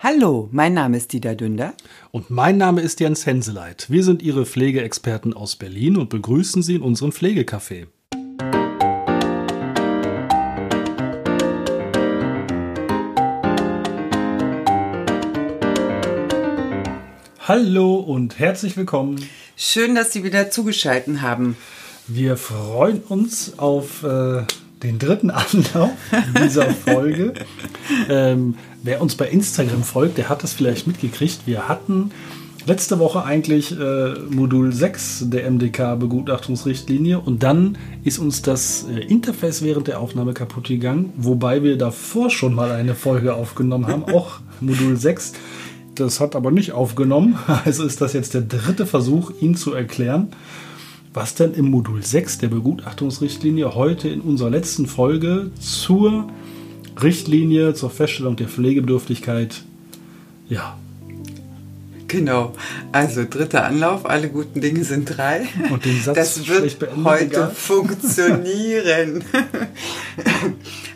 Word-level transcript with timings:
Hallo, 0.00 0.48
mein 0.52 0.74
Name 0.74 0.96
ist 0.96 1.12
Dieter 1.12 1.34
Dünder. 1.34 1.74
Und 2.12 2.30
mein 2.30 2.56
Name 2.56 2.82
ist 2.82 3.00
Jens 3.00 3.26
Henseleit. 3.26 3.86
Wir 3.90 4.04
sind 4.04 4.22
Ihre 4.22 4.46
Pflegeexperten 4.46 5.34
aus 5.34 5.56
Berlin 5.56 5.96
und 5.96 6.08
begrüßen 6.08 6.62
Sie 6.62 6.76
in 6.76 6.82
unserem 6.82 7.10
Pflegecafé. 7.10 7.88
Hallo 17.40 17.96
und 17.96 18.38
herzlich 18.38 18.76
willkommen. 18.76 19.28
Schön, 19.56 19.96
dass 19.96 20.12
Sie 20.12 20.22
wieder 20.22 20.48
zugeschaltet 20.48 21.22
haben. 21.22 21.56
Wir 22.06 22.36
freuen 22.36 23.00
uns 23.00 23.58
auf 23.58 24.04
äh, 24.04 24.44
den 24.82 24.98
dritten 24.98 25.30
Anlauf 25.30 25.90
dieser 26.42 26.70
Folge. 26.70 27.34
ähm, 28.08 28.56
wer 28.82 29.00
uns 29.00 29.14
bei 29.14 29.28
Instagram 29.28 29.82
folgt, 29.82 30.18
der 30.18 30.28
hat 30.28 30.42
das 30.42 30.52
vielleicht 30.52 30.86
mitgekriegt. 30.86 31.40
Wir 31.46 31.68
hatten 31.68 32.10
letzte 32.66 32.98
Woche 32.98 33.24
eigentlich 33.24 33.72
äh, 33.78 34.14
Modul 34.30 34.72
6 34.72 35.24
der 35.30 35.50
MDK-Begutachtungsrichtlinie 35.50 37.18
und 37.18 37.42
dann 37.42 37.78
ist 38.04 38.18
uns 38.18 38.42
das 38.42 38.84
äh, 38.84 39.00
Interface 39.00 39.62
während 39.62 39.88
der 39.88 40.00
Aufnahme 40.00 40.34
kaputt 40.34 40.68
gegangen, 40.68 41.12
wobei 41.16 41.62
wir 41.62 41.78
davor 41.78 42.30
schon 42.30 42.54
mal 42.54 42.70
eine 42.70 42.94
Folge 42.94 43.34
aufgenommen 43.34 43.86
haben, 43.86 44.04
auch 44.14 44.40
Modul 44.60 44.96
6. 44.96 45.32
Das 45.94 46.20
hat 46.20 46.36
aber 46.36 46.50
nicht 46.50 46.72
aufgenommen, 46.72 47.38
also 47.64 47.84
ist 47.84 48.00
das 48.02 48.12
jetzt 48.12 48.34
der 48.34 48.42
dritte 48.42 48.86
Versuch, 48.86 49.32
ihn 49.40 49.56
zu 49.56 49.72
erklären 49.72 50.28
was 51.14 51.34
denn 51.34 51.54
im 51.54 51.70
Modul 51.70 52.04
6 52.04 52.38
der 52.38 52.48
Begutachtungsrichtlinie 52.48 53.74
heute 53.74 54.08
in 54.08 54.20
unserer 54.20 54.50
letzten 54.50 54.86
Folge 54.86 55.50
zur 55.60 56.28
Richtlinie 57.02 57.74
zur 57.74 57.90
Feststellung 57.90 58.36
der 58.36 58.48
Pflegebedürftigkeit, 58.48 59.62
ja. 60.48 60.76
Genau. 62.08 62.54
Also 62.90 63.26
dritter 63.28 63.64
Anlauf, 63.64 64.06
alle 64.06 64.30
guten 64.30 64.62
Dinge 64.62 64.82
sind 64.82 65.04
drei. 65.04 65.46
Und 65.70 65.84
den 65.84 66.00
Satz 66.00 66.16
das 66.16 66.48
wird 66.48 66.78
beendet, 66.78 67.04
heute 67.04 67.24
egal. 67.24 67.50
funktionieren. 67.50 69.24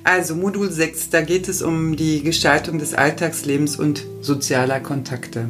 also 0.04 0.34
Modul 0.34 0.70
6, 0.70 1.10
da 1.10 1.20
geht 1.20 1.48
es 1.48 1.60
um 1.60 1.96
die 1.96 2.22
Gestaltung 2.22 2.78
des 2.78 2.94
Alltagslebens 2.94 3.76
und 3.76 4.06
sozialer 4.22 4.80
Kontakte. 4.80 5.48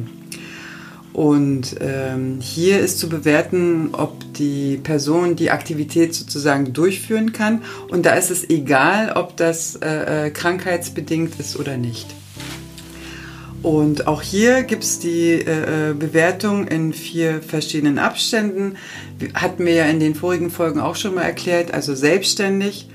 Und 1.13 1.75
ähm, 1.79 2.39
hier 2.41 2.79
ist 2.79 2.97
zu 2.97 3.07
bewerten, 3.07 3.89
ob 3.93 4.33
die 4.33 4.77
Person 4.77 5.35
die 5.35 5.51
Aktivität 5.51 6.15
sozusagen 6.15 6.73
durchführen 6.73 7.33
kann. 7.33 7.61
Und 7.89 8.07
da 8.07 8.15
ist 8.15 8.31
es 8.31 8.49
egal, 8.49 9.13
ob 9.15 9.37
das 9.37 9.75
äh, 9.75 10.27
äh 10.27 10.29
krankheitsbedingt 10.31 11.39
ist 11.39 11.59
oder 11.59 11.77
nicht. 11.77 12.07
Und 13.63 14.07
auch 14.07 14.21
hier 14.21 14.63
gibt 14.63 14.83
es 14.83 14.99
die 14.99 15.31
äh, 15.31 15.91
äh, 15.91 15.93
Bewertung 15.93 16.67
in 16.67 16.91
vier 16.91 17.41
verschiedenen 17.41 17.97
Abständen. 17.97 18.75
Hatten 19.33 19.65
wir 19.65 19.73
ja 19.73 19.85
in 19.85 20.01
den 20.01 20.15
vorigen 20.15 20.51
Folgen 20.51 20.81
auch 20.81 20.97
schon 20.97 21.15
mal 21.15 21.21
erklärt. 21.21 21.73
Also 21.73 21.95
selbstständig, 21.95 22.89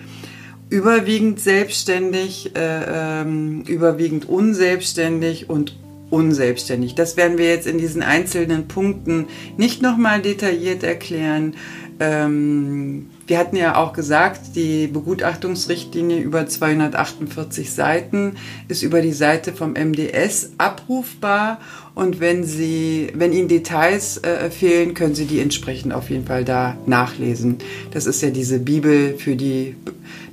überwiegend 0.69 1.41
selbstständig, 1.41 2.55
äh, 2.55 3.23
ähm, 3.23 3.63
überwiegend 3.63 4.29
unselbstständig 4.29 5.49
und 5.49 5.75
unselbstständig. 6.11 6.95
Das 6.95 7.17
werden 7.17 7.39
wir 7.39 7.49
jetzt 7.49 7.67
in 7.67 7.79
diesen 7.79 8.03
einzelnen 8.03 8.69
Punkten 8.69 9.27
nicht 9.57 9.83
nochmal 9.83 10.23
detailliert 10.23 10.83
erklären. 10.83 11.55
Ähm, 12.01 13.11
wir 13.27 13.39
hatten 13.39 13.57
ja 13.57 13.77
auch 13.77 13.93
gesagt, 13.93 14.55
die 14.55 14.87
Begutachtungsrichtlinie 14.87 16.21
über 16.21 16.47
248 16.47 17.73
Seiten 17.73 18.37
ist 18.69 18.83
über 18.83 19.03
die 19.03 19.13
Seite 19.13 19.53
vom 19.53 19.73
MDS 19.73 20.53
abrufbar 20.59 21.59
und 21.95 22.21
wenn 22.21 22.45
Sie, 22.45 23.11
wenn 23.15 23.33
Ihnen 23.33 23.49
Details 23.49 24.19
äh, 24.19 24.51
fehlen, 24.51 24.95
können 24.95 25.17
Sie 25.17 25.27
die 25.27 25.41
entsprechend 25.41 25.93
auf 25.93 26.09
jeden 26.11 26.27
Fall 26.27 26.45
da 26.45 26.77
nachlesen. 26.87 27.59
Das 27.91 28.07
ist 28.07 28.23
ja 28.23 28.31
diese 28.31 28.61
Bibel 28.61 29.19
für 29.19 29.35
die 29.35 29.75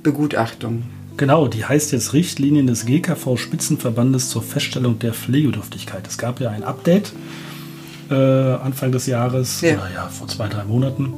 Begutachtung. 0.02 0.84
Genau, 1.16 1.48
die 1.48 1.64
heißt 1.64 1.92
jetzt 1.92 2.12
Richtlinien 2.12 2.66
des 2.66 2.84
GKV 2.84 3.36
Spitzenverbandes 3.36 4.28
zur 4.28 4.42
Feststellung 4.42 4.98
der 4.98 5.14
Pflegebedürftigkeit. 5.14 6.06
Es 6.06 6.18
gab 6.18 6.40
ja 6.40 6.50
ein 6.50 6.62
Update 6.62 7.12
äh, 8.10 8.14
Anfang 8.14 8.92
des 8.92 9.06
Jahres, 9.06 9.60
ja. 9.62 9.74
oder 9.74 9.90
ja, 9.94 10.08
vor 10.08 10.28
zwei, 10.28 10.48
drei 10.48 10.64
Monaten. 10.64 11.14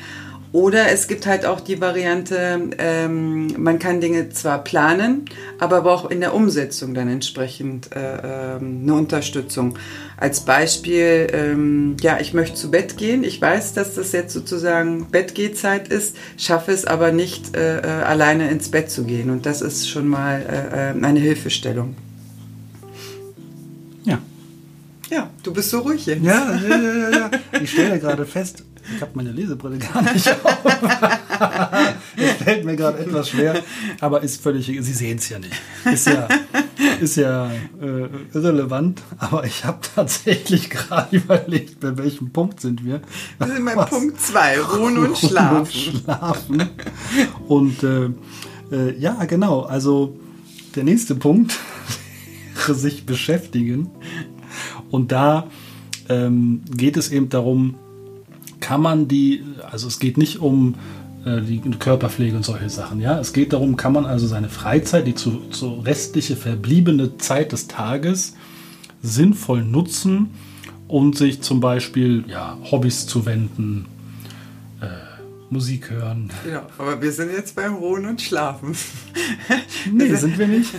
Oder 0.53 0.91
es 0.91 1.07
gibt 1.07 1.25
halt 1.25 1.45
auch 1.45 1.59
die 1.59 1.81
Variante, 1.81 2.69
ähm, 2.77 3.47
man 3.57 3.79
kann 3.79 3.99
Dinge 3.99 4.29
zwar 4.29 4.63
planen, 4.63 5.25
aber 5.59 5.85
auch 5.85 6.09
in 6.09 6.21
der 6.21 6.33
Umsetzung 6.33 6.93
dann 6.93 7.09
entsprechend 7.09 7.93
äh, 7.93 8.55
ähm, 8.55 8.79
eine 8.83 8.93
Unterstützung. 8.93 9.77
Als 10.15 10.39
Beispiel, 10.41 11.27
ähm, 11.33 11.97
ja, 12.01 12.19
ich 12.19 12.33
möchte 12.33 12.55
zu 12.55 12.71
Bett 12.71 12.97
gehen. 12.97 13.23
Ich 13.23 13.41
weiß, 13.41 13.73
dass 13.73 13.95
das 13.95 14.13
jetzt 14.13 14.33
sozusagen 14.33 15.07
Bettgehzeit 15.11 15.89
ist, 15.89 16.15
schaffe 16.37 16.71
es 16.71 16.85
aber 16.85 17.11
nicht, 17.11 17.55
äh, 17.55 17.79
äh, 17.79 18.03
alleine 18.03 18.49
ins 18.49 18.69
Bett 18.69 18.89
zu 18.89 19.03
gehen. 19.03 19.29
Und 19.29 19.45
das 19.45 19.61
ist 19.61 19.89
schon 19.89 20.07
mal 20.07 20.41
äh, 20.41 20.91
äh 20.91 21.05
eine 21.05 21.19
Hilfestellung. 21.19 21.95
Ja. 24.05 24.19
Ja, 25.09 25.29
du 25.43 25.53
bist 25.53 25.69
so 25.69 25.79
ruhig 25.79 26.05
jetzt. 26.05 26.23
Ja, 26.23 26.55
ja, 26.67 26.77
ja, 26.77 27.09
ja. 27.11 27.31
Ich 27.61 27.71
stelle 27.71 27.99
gerade 27.99 28.25
fest, 28.25 28.63
ich 28.95 29.01
habe 29.01 29.11
meine 29.15 29.31
Lesebrille 29.31 29.77
gar 29.77 30.01
nicht 30.01 30.29
auf. 30.29 30.57
es 32.15 32.31
fällt 32.43 32.65
mir 32.65 32.75
gerade 32.75 32.99
etwas 32.99 33.29
schwer, 33.29 33.61
aber 33.99 34.23
ist 34.23 34.41
völlig, 34.41 34.65
Sie 34.67 34.81
sehen 34.81 35.17
es 35.17 35.29
ja 35.29 35.39
nicht. 35.39 35.53
Ist 35.85 36.07
ja, 36.07 36.27
ist 36.99 37.17
ja 37.17 37.51
äh, 37.81 38.07
irrelevant, 38.33 39.01
aber 39.17 39.43
ich 39.45 39.65
habe 39.65 39.79
tatsächlich 39.95 40.69
gerade 40.69 41.15
überlegt, 41.15 41.79
bei 41.79 41.97
welchem 41.97 42.31
Punkt 42.31 42.61
sind 42.61 42.85
wir. 42.85 43.01
Wir 43.39 43.47
sind 43.47 43.65
bei 43.65 43.75
Was? 43.75 43.89
Punkt 43.89 44.19
2, 44.19 44.59
Ruhen 44.61 44.97
und 44.97 45.17
Schlafen. 45.17 45.57
Und, 45.57 46.03
schlafen. 46.03 46.69
und 47.47 47.83
äh, 47.83 48.09
äh, 48.71 48.99
ja, 48.99 49.25
genau, 49.25 49.61
also 49.61 50.17
der 50.75 50.83
nächste 50.83 51.15
Punkt, 51.15 51.57
sich 52.67 53.05
beschäftigen. 53.05 53.89
Und 54.89 55.11
da 55.11 55.47
ähm, 56.09 56.61
geht 56.75 56.97
es 56.97 57.11
eben 57.11 57.29
darum, 57.29 57.75
kann 58.59 58.81
man 58.81 59.07
die, 59.07 59.43
also 59.69 59.87
es 59.87 59.99
geht 59.99 60.17
nicht 60.17 60.39
um 60.39 60.75
äh, 61.25 61.41
die 61.41 61.59
Körperpflege 61.59 62.35
und 62.35 62.45
solche 62.45 62.69
Sachen. 62.69 63.01
Ja, 63.01 63.19
es 63.19 63.33
geht 63.33 63.53
darum, 63.53 63.77
kann 63.77 63.93
man 63.93 64.05
also 64.05 64.27
seine 64.27 64.49
Freizeit, 64.49 65.07
die 65.07 65.15
zu, 65.15 65.41
zu 65.51 65.79
restliche 65.79 66.35
verbliebene 66.35 67.17
Zeit 67.17 67.51
des 67.51 67.67
Tages 67.67 68.35
sinnvoll 69.01 69.63
nutzen 69.63 70.31
und 70.87 71.17
sich 71.17 71.41
zum 71.41 71.59
Beispiel 71.59 72.23
ja, 72.27 72.57
Hobbys 72.71 73.07
zu 73.07 73.25
wenden, 73.25 73.85
Musik 75.49 75.89
hören. 75.89 76.29
Ja, 76.49 76.67
aber 76.77 77.01
wir 77.01 77.11
sind 77.11 77.31
jetzt 77.31 77.55
beim 77.55 77.75
Ruhen 77.75 78.05
und 78.05 78.21
Schlafen. 78.21 78.75
Nee, 79.89 80.13
sind 80.15 80.37
wir 80.37 80.47
nicht? 80.47 80.73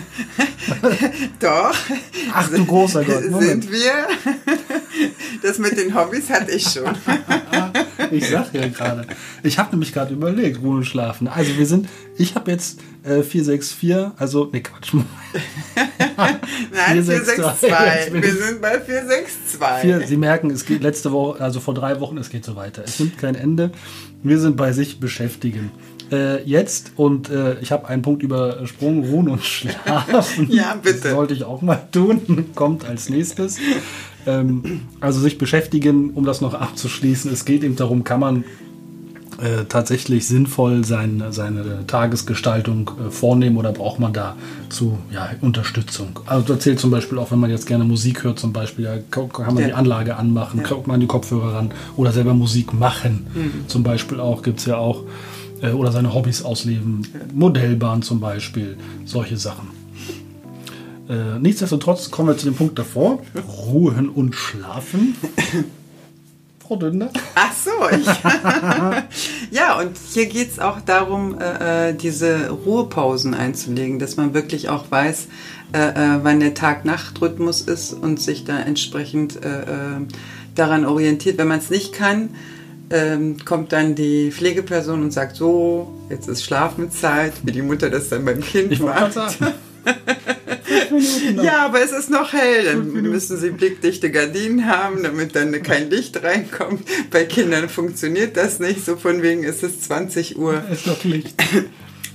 Doch. 1.39 1.75
Ach 2.31 2.49
du 2.51 2.63
großer 2.63 3.03
Gott. 3.03 3.27
Moment. 3.31 3.63
Sind 3.63 3.71
wir? 3.71 4.07
Das 5.41 5.57
mit 5.57 5.75
den 5.77 5.95
Hobbys 5.95 6.29
hatte 6.29 6.51
ich 6.51 6.63
schon. 6.63 6.83
Ich 8.11 8.27
sag 8.29 8.53
ja 8.53 8.67
gerade. 8.67 9.05
Ich 9.43 9.59
habe 9.59 9.71
nämlich 9.71 9.93
gerade 9.93 10.13
überlegt, 10.13 10.61
Ruhen 10.61 10.77
und 10.77 10.85
Schlafen. 10.85 11.27
Also 11.27 11.57
wir 11.57 11.65
sind, 11.65 11.87
ich 12.17 12.35
habe 12.35 12.51
jetzt 12.51 12.79
äh, 13.09 13.23
464, 13.23 14.11
also, 14.17 14.49
ne 14.51 14.61
Quatsch. 14.61 14.93
Nein, 16.17 17.03
462. 17.03 17.69
Wir 18.13 18.33
sind 18.33 18.61
bei 18.61 18.79
462. 18.79 20.07
Sie 20.07 20.17
merken, 20.17 20.51
es 20.51 20.65
geht 20.65 20.83
letzte 20.83 21.11
Woche, 21.11 21.41
also 21.41 21.59
vor 21.59 21.73
drei 21.73 21.99
Wochen, 21.99 22.17
es 22.17 22.29
geht 22.29 22.45
so 22.45 22.55
weiter. 22.55 22.83
Es 22.85 22.99
nimmt 22.99 23.17
kein 23.17 23.35
Ende. 23.35 23.71
Wir 24.23 24.39
sind 24.39 24.57
bei 24.57 24.71
sich 24.73 24.99
beschäftigen. 24.99 25.71
Äh, 26.11 26.43
jetzt, 26.43 26.93
und 26.95 27.29
äh, 27.29 27.59
ich 27.59 27.71
habe 27.71 27.87
einen 27.87 28.01
Punkt 28.01 28.23
übersprungen, 28.23 29.03
Ruhen 29.05 29.29
und 29.29 29.43
Schlafen. 29.43 30.47
ja, 30.49 30.75
bitte. 30.81 31.01
Das 31.01 31.11
sollte 31.11 31.33
ich 31.33 31.43
auch 31.43 31.61
mal 31.61 31.87
tun. 31.91 32.45
Kommt 32.55 32.85
als 32.85 33.09
nächstes. 33.09 33.57
Ähm, 34.25 34.81
also 34.99 35.19
sich 35.19 35.37
beschäftigen, 35.37 36.11
um 36.11 36.25
das 36.25 36.41
noch 36.41 36.53
abzuschließen. 36.55 37.31
Es 37.31 37.45
geht 37.45 37.63
eben 37.63 37.75
darum, 37.75 38.03
kann 38.03 38.19
man 38.19 38.43
äh, 39.41 39.65
tatsächlich 39.65 40.27
sinnvoll 40.27 40.83
sein, 40.83 41.23
seine 41.29 41.85
Tagesgestaltung 41.87 42.91
äh, 43.07 43.11
vornehmen 43.11 43.57
oder 43.57 43.71
braucht 43.71 43.99
man 43.99 44.13
da 44.13 44.35
zu 44.69 44.97
ja, 45.11 45.29
Unterstützung? 45.41 46.19
Also 46.25 46.53
da 46.53 46.59
zählt 46.59 46.79
zum 46.79 46.91
Beispiel 46.91 47.17
auch, 47.17 47.31
wenn 47.31 47.39
man 47.39 47.49
jetzt 47.49 47.65
gerne 47.65 47.83
Musik 47.83 48.23
hört, 48.23 48.39
zum 48.39 48.53
Beispiel, 48.53 48.85
ja, 48.85 48.97
kann 49.09 49.29
man 49.47 49.57
ja. 49.57 49.67
die 49.67 49.73
Anlage 49.73 50.15
anmachen, 50.15 50.59
ja. 50.59 50.67
kommt 50.67 50.87
man 50.87 50.99
die 50.99 51.07
Kopfhörer 51.07 51.55
ran 51.55 51.71
oder 51.95 52.11
selber 52.11 52.33
Musik 52.33 52.73
machen. 52.73 53.27
Mhm. 53.33 53.67
Zum 53.67 53.83
Beispiel 53.83 54.19
auch 54.19 54.41
gibt 54.41 54.59
es 54.59 54.65
ja 54.65 54.77
auch 54.77 55.03
äh, 55.61 55.71
oder 55.71 55.91
seine 55.91 56.13
Hobbys 56.13 56.43
ausleben, 56.43 57.07
Modellbahn 57.33 58.01
zum 58.01 58.19
Beispiel, 58.19 58.77
solche 59.05 59.37
Sachen. 59.37 59.69
Äh, 61.09 61.39
nichtsdestotrotz 61.39 62.11
kommen 62.11 62.29
wir 62.29 62.37
zu 62.37 62.45
dem 62.45 62.55
Punkt 62.55 62.77
davor: 62.77 63.19
Ruhen 63.65 64.09
und 64.09 64.35
Schlafen. 64.35 65.15
Frau 66.69 66.75
Dünder. 66.75 67.09
Ach 67.33 67.51
so, 67.51 67.71
ich. 67.89 68.05
ja, 69.51 69.79
und 69.79 69.97
hier 70.13 70.27
geht 70.27 70.51
es 70.51 70.59
auch 70.59 70.79
darum, 70.81 71.35
äh, 71.39 71.89
äh, 71.89 71.93
diese 71.95 72.51
Ruhepausen 72.51 73.33
einzulegen, 73.33 73.97
dass 73.97 74.17
man 74.17 74.35
wirklich 74.35 74.69
auch 74.69 74.91
weiß, 74.91 75.29
äh, 75.73 75.79
äh 75.79 76.19
wann 76.21 76.39
der 76.39 76.53
Tag-Nacht-Rhythmus 76.53 77.61
ist 77.61 77.93
und 77.93 78.21
sich 78.21 78.45
da 78.45 78.59
entsprechend 78.59 79.37
äh, 79.37 79.65
daran 80.53 80.85
orientiert. 80.85 81.39
Wenn 81.39 81.47
man 81.47 81.57
es 81.57 81.71
nicht 81.71 81.91
kann, 81.91 82.35
ähm, 82.91 83.43
kommt 83.43 83.73
dann 83.73 83.95
die 83.95 84.31
Pflegeperson 84.31 85.01
und 85.01 85.11
sagt 85.11 85.37
so, 85.37 85.91
jetzt 86.11 86.29
ist 86.29 86.43
Schlafenszeit, 86.43 87.33
wie 87.41 87.51
die 87.51 87.63
Mutter 87.63 87.89
das 87.89 88.09
dann 88.09 88.25
beim 88.25 88.41
Kind 88.41 88.71
ich 88.71 88.79
macht. 88.79 89.17
Ja, 91.43 91.65
aber 91.65 91.81
es 91.81 91.91
ist 91.91 92.09
noch 92.09 92.33
hell. 92.33 92.65
Dann 92.65 92.91
müssen 92.91 93.37
sie 93.37 93.51
blickdichte 93.51 94.11
Gardinen 94.11 94.65
haben, 94.65 95.03
damit 95.03 95.35
dann 95.35 95.51
kein 95.63 95.89
Licht 95.89 96.23
reinkommt. 96.23 96.83
Bei 97.11 97.25
Kindern 97.25 97.69
funktioniert 97.69 98.37
das 98.37 98.59
nicht. 98.59 98.85
So 98.85 98.95
von 98.95 99.21
wegen 99.21 99.43
ist 99.43 99.63
es 99.63 99.81
20 99.81 100.37
Uhr. 100.37 100.63
Es 100.69 100.79
ist 100.79 100.87
noch 100.87 101.03
Licht. 101.03 101.35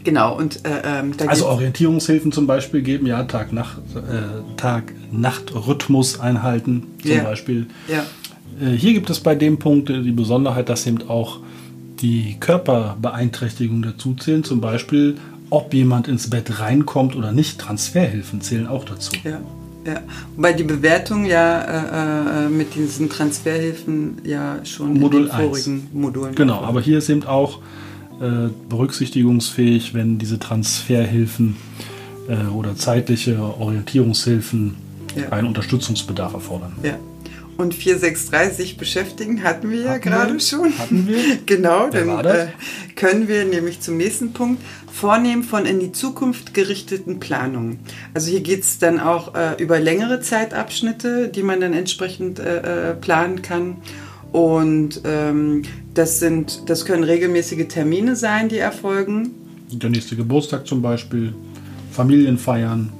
Genau, 0.04 0.36
und 0.36 0.64
äh, 0.66 0.82
ähm, 0.84 1.12
Also 1.26 1.46
Orientierungshilfen 1.46 2.30
zum 2.30 2.46
Beispiel 2.46 2.82
geben, 2.82 3.06
ja, 3.06 3.24
Tag-Nacht-Rhythmus 3.24 6.14
äh, 6.14 6.18
Tag 6.18 6.24
einhalten 6.24 6.86
zum 7.00 7.10
ja. 7.10 7.24
Beispiel. 7.24 7.66
Ja. 7.88 8.04
Äh, 8.60 8.72
hier 8.76 8.92
gibt 8.92 9.08
es 9.08 9.20
bei 9.20 9.34
dem 9.34 9.58
Punkt 9.58 9.88
die 9.88 10.12
Besonderheit, 10.12 10.68
dass 10.68 10.86
eben 10.86 11.08
auch 11.08 11.38
die 12.00 12.36
Körperbeeinträchtigungen 12.38 13.82
dazu 13.82 14.14
zählen. 14.14 14.44
Zum 14.44 14.60
Beispiel 14.60 15.16
ob 15.54 15.72
jemand 15.72 16.08
ins 16.08 16.28
Bett 16.28 16.58
reinkommt 16.58 17.14
oder 17.14 17.32
nicht. 17.32 17.60
Transferhilfen 17.60 18.40
zählen 18.40 18.66
auch 18.66 18.84
dazu. 18.84 19.12
Ja. 19.22 19.40
Ja, 19.86 20.00
wobei 20.34 20.54
die 20.54 20.64
Bewertung 20.64 21.26
ja 21.26 21.60
äh, 21.60 22.46
äh 22.46 22.48
mit 22.48 22.74
diesen 22.74 23.10
Transferhilfen 23.10 24.16
ja 24.24 24.64
schon 24.64 24.98
Modul 24.98 25.24
in 25.24 25.26
den 25.26 25.36
vorigen 25.36 25.74
1. 25.74 25.92
Modulen. 25.92 26.34
Genau, 26.34 26.62
aber 26.62 26.80
hier 26.80 26.96
ist 26.96 27.10
eben 27.10 27.24
auch 27.24 27.58
äh, 28.18 28.48
berücksichtigungsfähig, 28.70 29.92
wenn 29.92 30.16
diese 30.16 30.38
Transferhilfen 30.38 31.56
äh, 32.28 32.50
oder 32.50 32.74
zeitliche 32.76 33.38
Orientierungshilfen 33.38 34.74
ja. 35.16 35.28
einen 35.28 35.48
Unterstützungsbedarf 35.48 36.32
erfordern. 36.32 36.72
Ja. 36.82 36.96
Und 37.56 37.74
463 37.74 38.76
beschäftigen 38.76 39.44
hatten 39.44 39.70
wir 39.70 39.82
ja 39.82 39.98
gerade 39.98 40.40
schon. 40.40 40.76
Hatten 40.76 41.06
wir? 41.06 41.18
genau, 41.46 41.88
Wer 41.90 42.22
dann 42.22 42.48
äh, 42.48 42.48
können 42.96 43.28
wir 43.28 43.44
nämlich 43.44 43.80
zum 43.80 43.96
nächsten 43.96 44.32
Punkt 44.32 44.60
Vornehmen 44.92 45.42
von 45.42 45.66
in 45.66 45.80
die 45.80 45.92
Zukunft 45.92 46.54
gerichteten 46.54 47.18
Planungen. 47.20 47.80
Also 48.12 48.30
hier 48.30 48.40
geht 48.40 48.62
es 48.62 48.78
dann 48.78 49.00
auch 49.00 49.34
äh, 49.34 49.60
über 49.62 49.80
längere 49.80 50.20
Zeitabschnitte, 50.20 51.28
die 51.28 51.42
man 51.42 51.60
dann 51.60 51.72
entsprechend 51.72 52.38
äh, 52.38 52.90
äh, 52.90 52.94
planen 52.94 53.42
kann. 53.42 53.76
Und 54.32 55.00
ähm, 55.04 55.62
das 55.94 56.18
sind, 56.18 56.68
das 56.68 56.84
können 56.84 57.04
regelmäßige 57.04 57.68
Termine 57.68 58.16
sein, 58.16 58.48
die 58.48 58.58
erfolgen. 58.58 59.30
Der 59.70 59.90
nächste 59.90 60.16
Geburtstag 60.16 60.66
zum 60.66 60.82
Beispiel, 60.82 61.34
Familienfeiern, 61.92 62.92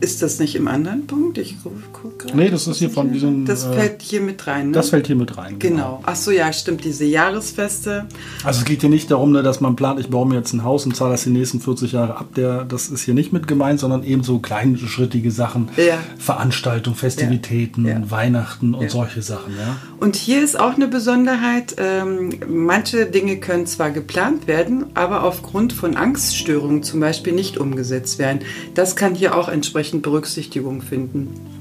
ist 0.00 0.22
das 0.22 0.38
nicht 0.38 0.54
im 0.56 0.68
anderen 0.68 1.06
Punkt? 1.06 1.38
Ich 1.38 1.56
gucke 2.02 2.36
Nee, 2.36 2.50
das 2.50 2.66
ist 2.66 2.78
hier 2.78 2.90
von 2.90 3.12
diesem. 3.12 3.44
Das 3.44 3.64
äh, 3.64 3.72
fällt 3.72 4.02
hier 4.02 4.20
mit 4.20 4.46
rein. 4.46 4.68
Ne? 4.68 4.72
Das 4.72 4.90
fällt 4.90 5.06
hier 5.06 5.16
mit 5.16 5.36
rein. 5.36 5.58
Genau. 5.58 5.76
genau. 5.76 6.02
Ach 6.04 6.16
so, 6.16 6.30
ja, 6.30 6.52
stimmt. 6.52 6.84
Diese 6.84 7.04
Jahresfeste. 7.04 8.06
Also 8.44 8.60
es 8.60 8.64
geht 8.64 8.80
hier 8.80 8.90
nicht 8.90 9.10
darum, 9.10 9.32
ne, 9.32 9.42
dass 9.42 9.60
man 9.60 9.76
plant, 9.76 10.00
ich 10.00 10.08
baue 10.08 10.26
mir 10.26 10.36
jetzt 10.36 10.52
ein 10.52 10.64
Haus 10.64 10.84
und 10.86 10.94
zahle 10.94 11.12
das 11.12 11.24
die 11.24 11.30
nächsten 11.30 11.60
40 11.60 11.92
Jahre 11.92 12.16
ab. 12.16 12.34
Der, 12.36 12.64
das 12.64 12.88
ist 12.88 13.02
hier 13.02 13.14
nicht 13.14 13.32
mit 13.32 13.48
gemeint, 13.48 13.80
sondern 13.80 14.02
eben 14.02 14.22
so 14.22 14.38
kleinschrittige 14.38 15.30
Sachen. 15.30 15.70
Ja. 15.76 15.98
Veranstaltungen, 16.18 16.96
Festivitäten, 16.96 17.86
ja. 17.86 18.10
Weihnachten 18.10 18.74
und 18.74 18.84
ja. 18.84 18.90
solche 18.90 19.22
Sachen. 19.22 19.54
Ja. 19.56 19.76
Und 19.98 20.16
hier 20.16 20.42
ist 20.42 20.58
auch 20.58 20.74
eine 20.74 20.88
Besonderheit. 20.88 21.76
Ähm, 21.78 22.30
manche 22.48 23.06
Dinge 23.06 23.38
können 23.38 23.66
zwar 23.66 23.90
geplant 23.90 24.46
werden, 24.46 24.86
aber 24.94 25.24
aufgrund 25.24 25.72
von 25.72 25.96
Angststörungen 25.96 26.82
zum 26.82 27.00
Beispiel 27.00 27.32
nicht 27.32 27.58
umgesetzt 27.58 28.18
werden. 28.18 28.40
Das 28.74 28.96
kann 28.96 29.14
hier 29.14 29.34
auch 29.36 29.48
entsprechend 29.48 30.02
Berücksichtigung 30.02 30.82
finden. 30.82 31.55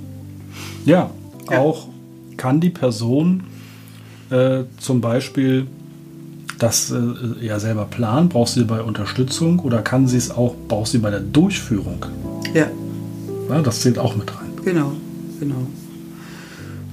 Ja, 0.86 1.10
ja. 1.50 1.60
auch 1.60 1.88
kann 2.38 2.60
die 2.62 2.70
Person 2.70 3.44
äh, 4.30 4.64
zum 4.80 5.02
Beispiel 5.02 5.68
das 6.60 6.92
äh, 6.92 7.46
ja 7.46 7.60
selber 7.60 7.86
planen, 7.86 8.30
braucht 8.30 8.54
sie 8.54 8.64
bei 8.64 8.82
Unterstützung 8.82 9.60
oder 9.60 9.82
kann 9.82 10.08
sie 10.08 10.18
es 10.18 10.32
auch, 10.32 10.56
braucht 10.68 10.92
sie 10.92 11.00
bei 11.00 11.10
der 11.10 11.20
Durchführung? 11.20 12.06
Ja. 12.54 12.68
ja 13.50 13.62
das 13.62 13.82
zählt 13.82 14.00
auch 14.00 14.16
mit 14.16 14.32
rein. 14.32 14.52
Genau, 14.64 14.94
genau. 15.40 15.68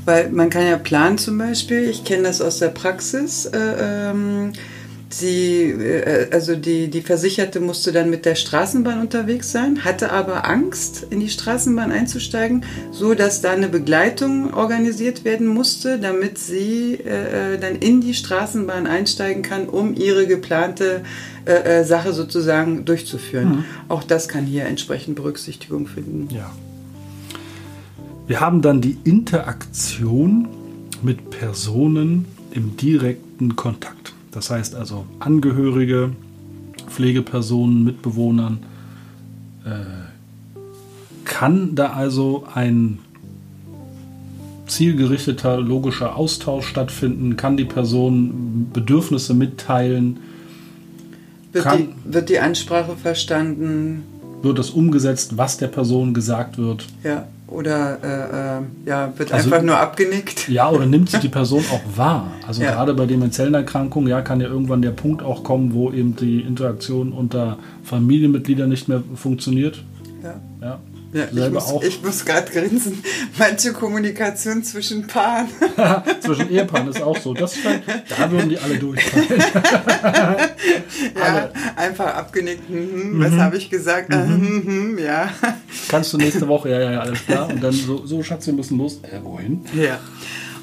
Weil 0.05 0.31
man 0.31 0.51
kann 0.51 0.67
ja 0.67 0.79
planen 0.79 1.17
zum 1.17 1.39
Beispiel, 1.39 1.89
ich 1.89 2.05
kenne 2.05 2.25
das 2.25 2.41
aus 2.41 2.59
der 2.59 2.69
Praxis, 2.69 3.47
äh, 3.47 4.11
ähm, 4.11 4.53
Sie, 5.13 5.71
äh, 5.71 6.29
also 6.31 6.57
die, 6.57 6.89
die 6.89 7.03
Versicherte 7.03 7.61
musste 7.61 7.93
dann 7.93 8.11
mit 8.11 8.25
der 8.25 8.35
Straßenbahn 8.35 9.01
unterwegs 9.01 9.53
sein, 9.53 9.85
hatte 9.85 10.13
aber 10.13 10.49
Angst, 10.49 11.07
in 11.11 11.21
die 11.21 11.29
Straßenbahn 11.29 11.93
einzusteigen, 11.93 12.65
so 12.91 13.15
dass 13.15 13.41
da 13.41 13.53
eine 13.53 13.69
Begleitung 13.69 14.55
organisiert 14.55 15.25
werden 15.25 15.47
musste, 15.47 15.99
damit 15.99 16.39
sie 16.39 16.95
äh, 16.95 17.55
äh 17.55 17.59
dann 17.59 17.77
in 17.77 18.01
die 18.01 18.15
Straßenbahn 18.15 18.87
einsteigen 18.87 19.43
kann, 19.43 19.69
um 19.69 19.95
ihre 19.95 20.27
geplante 20.27 21.03
äh, 21.45 21.81
äh, 21.81 21.85
Sache 21.85 22.13
sozusagen 22.13 22.85
durchzuführen. 22.85 23.49
Mhm. 23.49 23.65
Auch 23.89 24.05
das 24.05 24.29
kann 24.29 24.47
hier 24.47 24.67
entsprechend 24.67 25.17
Berücksichtigung 25.17 25.87
finden. 25.87 26.29
Ja. 26.33 26.53
Wir 28.27 28.41
haben 28.41 28.63
dann 28.63 28.81
die 28.81 28.97
Interaktion 29.05 30.49
mit 31.03 31.31
Personen 31.31 32.27
im 32.53 32.77
direkten 32.77 33.57
Kontakt. 33.57 34.02
Das 34.33 34.51
heißt 34.51 34.75
also 34.75 35.07
Angehörige, 35.21 36.11
Pflegepersonen, 36.89 37.85
Mitbewohnern, 37.85 38.59
äh, 39.65 39.71
kann 41.25 41.75
da 41.75 41.93
also 41.93 42.45
ein 42.53 42.99
zielgerichteter, 44.67 45.61
logischer 45.61 46.17
Austausch 46.17 46.67
stattfinden? 46.67 47.37
Kann 47.37 47.57
die 47.57 47.65
Person 47.65 48.71
Bedürfnisse 48.73 49.35
mitteilen? 49.35 50.19
Wird, 51.53 51.65
Kann- 51.65 51.79
die, 51.79 52.15
wird 52.15 52.29
die 52.29 52.39
Ansprache 52.39 52.97
verstanden? 52.97 54.03
Wird 54.43 54.59
das 54.59 54.71
umgesetzt, 54.71 55.37
was 55.37 55.59
der 55.59 55.69
Person 55.69 56.15
gesagt 56.15 56.59
wird? 56.59 56.87
Ja. 57.05 57.29
Oder 57.49 57.99
äh, 58.03 58.59
äh, 58.59 58.63
ja, 58.89 59.13
wird 59.17 59.31
Also- 59.33 59.51
einfach 59.51 59.63
nur 59.65 59.77
abgenickt? 59.79 60.49
Ja, 60.49 60.71
oder 60.71 60.87
nimmt 60.87 61.11
sich 61.11 61.21
die 61.21 61.29
Person 61.41 61.63
auch 61.71 61.81
wahr? 61.99 62.29
Also 62.47 62.63
Ja. 62.63 62.73
gerade 62.73 62.95
bei 62.95 63.05
demenziellen 63.07 63.53
Erkrankungen, 63.55 64.09
ja, 64.09 64.23
kann 64.23 64.41
ja 64.41 64.49
irgendwann 64.49 64.81
der 64.83 64.91
Punkt 64.93 65.23
auch 65.23 65.45
kommen, 65.45 65.75
wo 65.75 65.91
eben 65.93 66.17
die 66.17 66.41
Interaktion 66.41 67.13
unter 67.13 67.59
Familienmitgliedern 67.85 68.69
nicht 68.69 68.89
mehr 68.89 69.03
funktioniert. 69.15 69.83
Ja. 70.23 70.35
Ja, 70.63 70.79
Ja, 71.13 71.25
ich 71.25 71.35
selber 71.35 71.61
muss, 71.61 71.69
auch. 71.69 71.83
ich 71.83 72.03
muss 72.03 72.25
gerade 72.25 72.51
grinsen. 72.51 73.03
Manche 73.39 73.73
Kommunikation 73.73 74.65
zwischen 74.65 75.07
Paaren. 75.07 75.49
Zwischen 76.21 76.51
Ehepaaren 76.51 76.89
ist 76.89 77.03
auch 77.03 77.19
so. 77.19 77.35
Das, 77.35 77.55
da 78.09 78.31
würden 78.31 78.49
die 78.49 78.59
alle 78.59 78.79
durchfallen. 78.79 79.27
Ja, 81.17 81.51
einfach 81.77 82.15
abgenickt. 82.15 82.69
Mhm, 82.71 83.21
Was 83.21 83.33
habe 83.33 83.57
ich 83.57 83.69
gesagt? 83.71 84.13
Äh, 84.13 84.25
mhm, 84.25 84.99
ja. 84.99 85.29
Kannst 85.89 86.13
du 86.13 86.19
nächste 86.19 86.47
Woche, 86.49 86.71
ja, 86.71 86.81
ja, 86.81 86.93
ja, 86.93 87.01
alles 87.01 87.25
klar. 87.25 87.49
Und 87.49 87.63
dann 87.63 87.73
so, 87.73 88.07
so 88.07 88.23
Schatz, 88.23 88.47
wir 88.47 88.55
müssen 88.55 88.79
los. 88.79 89.01
Äh, 89.03 89.19
wohin? 89.23 89.65
ja. 89.75 89.99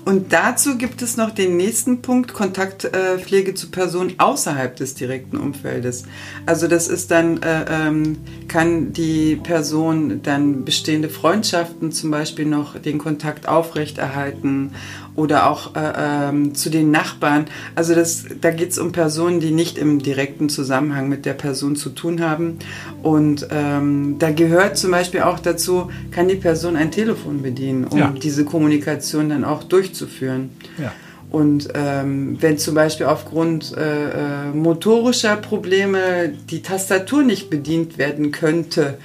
Und 0.06 0.34
dazu 0.34 0.78
gibt 0.78 1.02
es 1.02 1.18
noch 1.18 1.32
den 1.32 1.58
nächsten 1.58 2.02
Punkt, 2.02 2.34
Kontaktpflege 2.34 3.54
zu 3.54 3.70
Personen 3.70 4.14
außerhalb 4.18 4.76
des 4.76 4.96
direkten 4.96 5.38
Umfeldes. 5.38 6.04
Also 6.46 6.68
das 6.68 6.88
ist 6.88 7.12
dann, 7.12 7.42
äh, 7.44 7.66
ähm, 7.70 8.18
kann 8.48 8.94
die 8.94 9.36
Person 9.36 10.22
dann 10.24 10.66
bestehende 10.66 11.10
Freundschaften 11.10 11.92
zum 11.92 12.12
Beispiel 12.12 12.46
noch 12.46 12.80
den 12.80 12.98
Kontakt 12.98 13.48
aufrechterhalten 13.48 14.72
oder 15.20 15.50
auch 15.50 15.76
äh, 15.76 15.80
ähm, 16.30 16.56
zu 16.56 16.70
den 16.70 16.92
Nachbarn. 16.92 17.46
Also 17.76 17.94
das, 17.94 18.26
da 18.40 18.52
geht 18.52 18.72
es 18.72 18.78
um 18.80 18.92
Personen, 18.94 19.40
die 19.42 19.52
nicht 19.52 19.78
im 19.78 20.00
direkten 20.00 20.48
Zusammenhang 20.48 21.10
mit 21.10 21.26
der 21.26 21.34
Person 21.34 21.76
zu 21.76 21.90
tun 21.90 22.22
haben. 22.22 22.58
Und 23.04 23.48
ähm, 23.52 24.16
da 24.18 24.32
gehört 24.32 24.78
zum 24.78 24.92
Beispiel 24.92 25.22
auch 25.22 25.40
dazu, 25.40 25.90
kann 26.12 26.30
die 26.30 26.36
Person 26.36 26.76
ein 26.78 26.90
Telefon 26.92 27.42
bedienen, 27.42 27.84
um 27.84 27.98
Ja. 28.00 28.14
diese 28.22 28.46
Kommunikation 28.46 29.30
dann 29.30 29.44
auch 29.44 29.64
durchzuführen. 29.64 30.52
Ja. 30.82 30.94
Und 31.32 31.68
ähm, 31.76 32.38
wenn 32.40 32.58
zum 32.58 32.74
Beispiel 32.74 33.06
aufgrund 33.06 33.76
äh, 33.78 34.10
äh, 34.10 34.52
motorischer 34.54 35.36
Probleme 35.36 36.32
die 36.50 36.62
Tastatur 36.62 37.24
nicht 37.24 37.50
bedient 37.50 37.98
werden 37.98 38.32
könnte, 38.32 38.98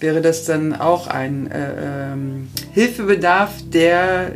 wäre 0.00 0.22
das 0.22 0.44
dann 0.44 0.74
auch 0.74 1.06
ein 1.08 1.50
äh, 1.50 2.12
ähm, 2.12 2.48
Hilfebedarf, 2.72 3.52
der 3.72 4.32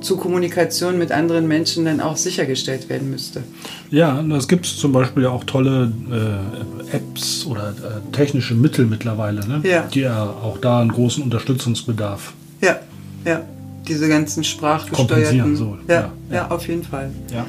zur 0.00 0.18
Kommunikation 0.18 0.98
mit 0.98 1.12
anderen 1.12 1.48
Menschen 1.48 1.84
dann 1.84 2.00
auch 2.00 2.16
sichergestellt 2.16 2.88
werden 2.88 3.10
müsste. 3.10 3.42
Ja, 3.90 4.20
es 4.36 4.48
gibt 4.48 4.66
zum 4.66 4.92
Beispiel 4.92 5.24
ja 5.24 5.30
auch 5.30 5.44
tolle 5.44 5.92
äh, 6.10 6.96
Apps 6.96 7.46
oder 7.46 7.70
äh, 7.70 8.12
technische 8.12 8.54
Mittel 8.54 8.86
mittlerweile, 8.86 9.46
ne? 9.46 9.60
Ja. 9.64 9.82
die 9.82 10.00
ja 10.00 10.24
auch 10.24 10.58
da 10.58 10.80
einen 10.80 10.92
großen 10.92 11.22
Unterstützungsbedarf. 11.22 12.32
Ja, 12.60 12.78
ja. 13.24 13.42
Diese 13.86 14.08
ganzen 14.08 14.44
sprachgesteuerten. 14.44 15.56
So, 15.56 15.78
ja, 15.88 15.94
ja, 15.94 16.12
ja, 16.28 16.34
ja. 16.34 16.50
auf 16.50 16.68
jeden 16.68 16.82
Fall. 16.82 17.10
Ja. 17.32 17.46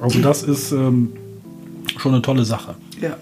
Also 0.00 0.20
das 0.20 0.42
ist 0.42 0.72
ähm, 0.72 1.12
schon 1.96 2.12
eine 2.12 2.22
tolle 2.22 2.44
Sache. 2.44 2.74
Ja. 3.00 3.16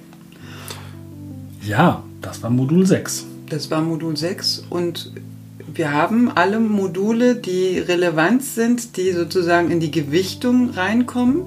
Ja, 1.62 2.02
das 2.20 2.42
war 2.42 2.50
Modul 2.50 2.86
6. 2.86 3.26
Das 3.50 3.70
war 3.70 3.80
Modul 3.80 4.16
6 4.16 4.64
und 4.70 5.12
wir 5.74 5.92
haben 5.92 6.30
alle 6.34 6.60
Module, 6.60 7.34
die 7.34 7.78
relevant 7.78 8.42
sind, 8.42 8.96
die 8.96 9.12
sozusagen 9.12 9.70
in 9.70 9.80
die 9.80 9.90
Gewichtung 9.90 10.70
reinkommen. 10.70 11.42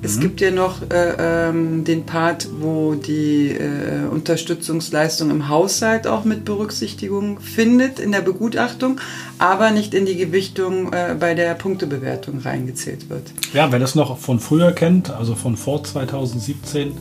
Es 0.00 0.20
gibt 0.20 0.40
ja 0.40 0.52
noch 0.52 0.80
äh, 0.90 1.48
ähm, 1.48 1.82
den 1.82 2.06
Part, 2.06 2.48
wo 2.60 2.94
die 2.94 3.48
äh, 3.48 4.06
Unterstützungsleistung 4.08 5.30
im 5.30 5.48
Haushalt 5.48 6.06
auch 6.06 6.24
mit 6.24 6.44
Berücksichtigung 6.44 7.40
findet 7.40 7.98
in 7.98 8.12
der 8.12 8.20
Begutachtung, 8.20 9.00
aber 9.38 9.72
nicht 9.72 9.94
in 9.94 10.06
die 10.06 10.16
Gewichtung 10.16 10.92
äh, 10.92 11.16
bei 11.18 11.34
der 11.34 11.54
Punktebewertung 11.54 12.38
reingezählt 12.38 13.10
wird. 13.10 13.24
Ja, 13.52 13.72
wer 13.72 13.80
das 13.80 13.96
noch 13.96 14.18
von 14.18 14.38
früher 14.38 14.70
kennt, 14.70 15.10
also 15.10 15.34
von 15.34 15.56
vor 15.56 15.82
2017, 15.82 16.92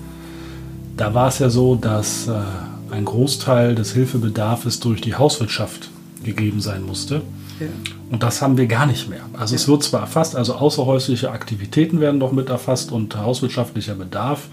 da 0.97 1.13
war 1.13 1.27
es 1.27 1.37
ja 1.37 1.51
so, 1.51 1.75
dass 1.75 2.27
äh, 2.27 2.33
ein 2.89 3.05
Großteil 3.05 3.75
des 3.75 3.93
Hilfebedarfs 3.93 4.79
durch 4.79 5.01
die 5.01 5.13
Hauswirtschaft 5.13 5.91
gegeben 6.27 6.61
sein 6.61 6.85
musste. 6.85 7.21
Ja. 7.59 7.67
Und 8.11 8.21
das 8.21 8.41
haben 8.41 8.57
wir 8.57 8.67
gar 8.67 8.85
nicht 8.85 9.09
mehr. 9.09 9.21
Also 9.33 9.55
es 9.55 9.67
wird 9.67 9.81
zwar 9.83 10.01
erfasst, 10.01 10.35
also 10.35 10.53
außerhäusliche 10.53 11.31
Aktivitäten 11.31 11.99
werden 11.99 12.19
doch 12.19 12.31
mit 12.31 12.49
erfasst 12.49 12.91
und 12.91 13.17
hauswirtschaftlicher 13.17 13.95
Bedarf. 13.95 14.47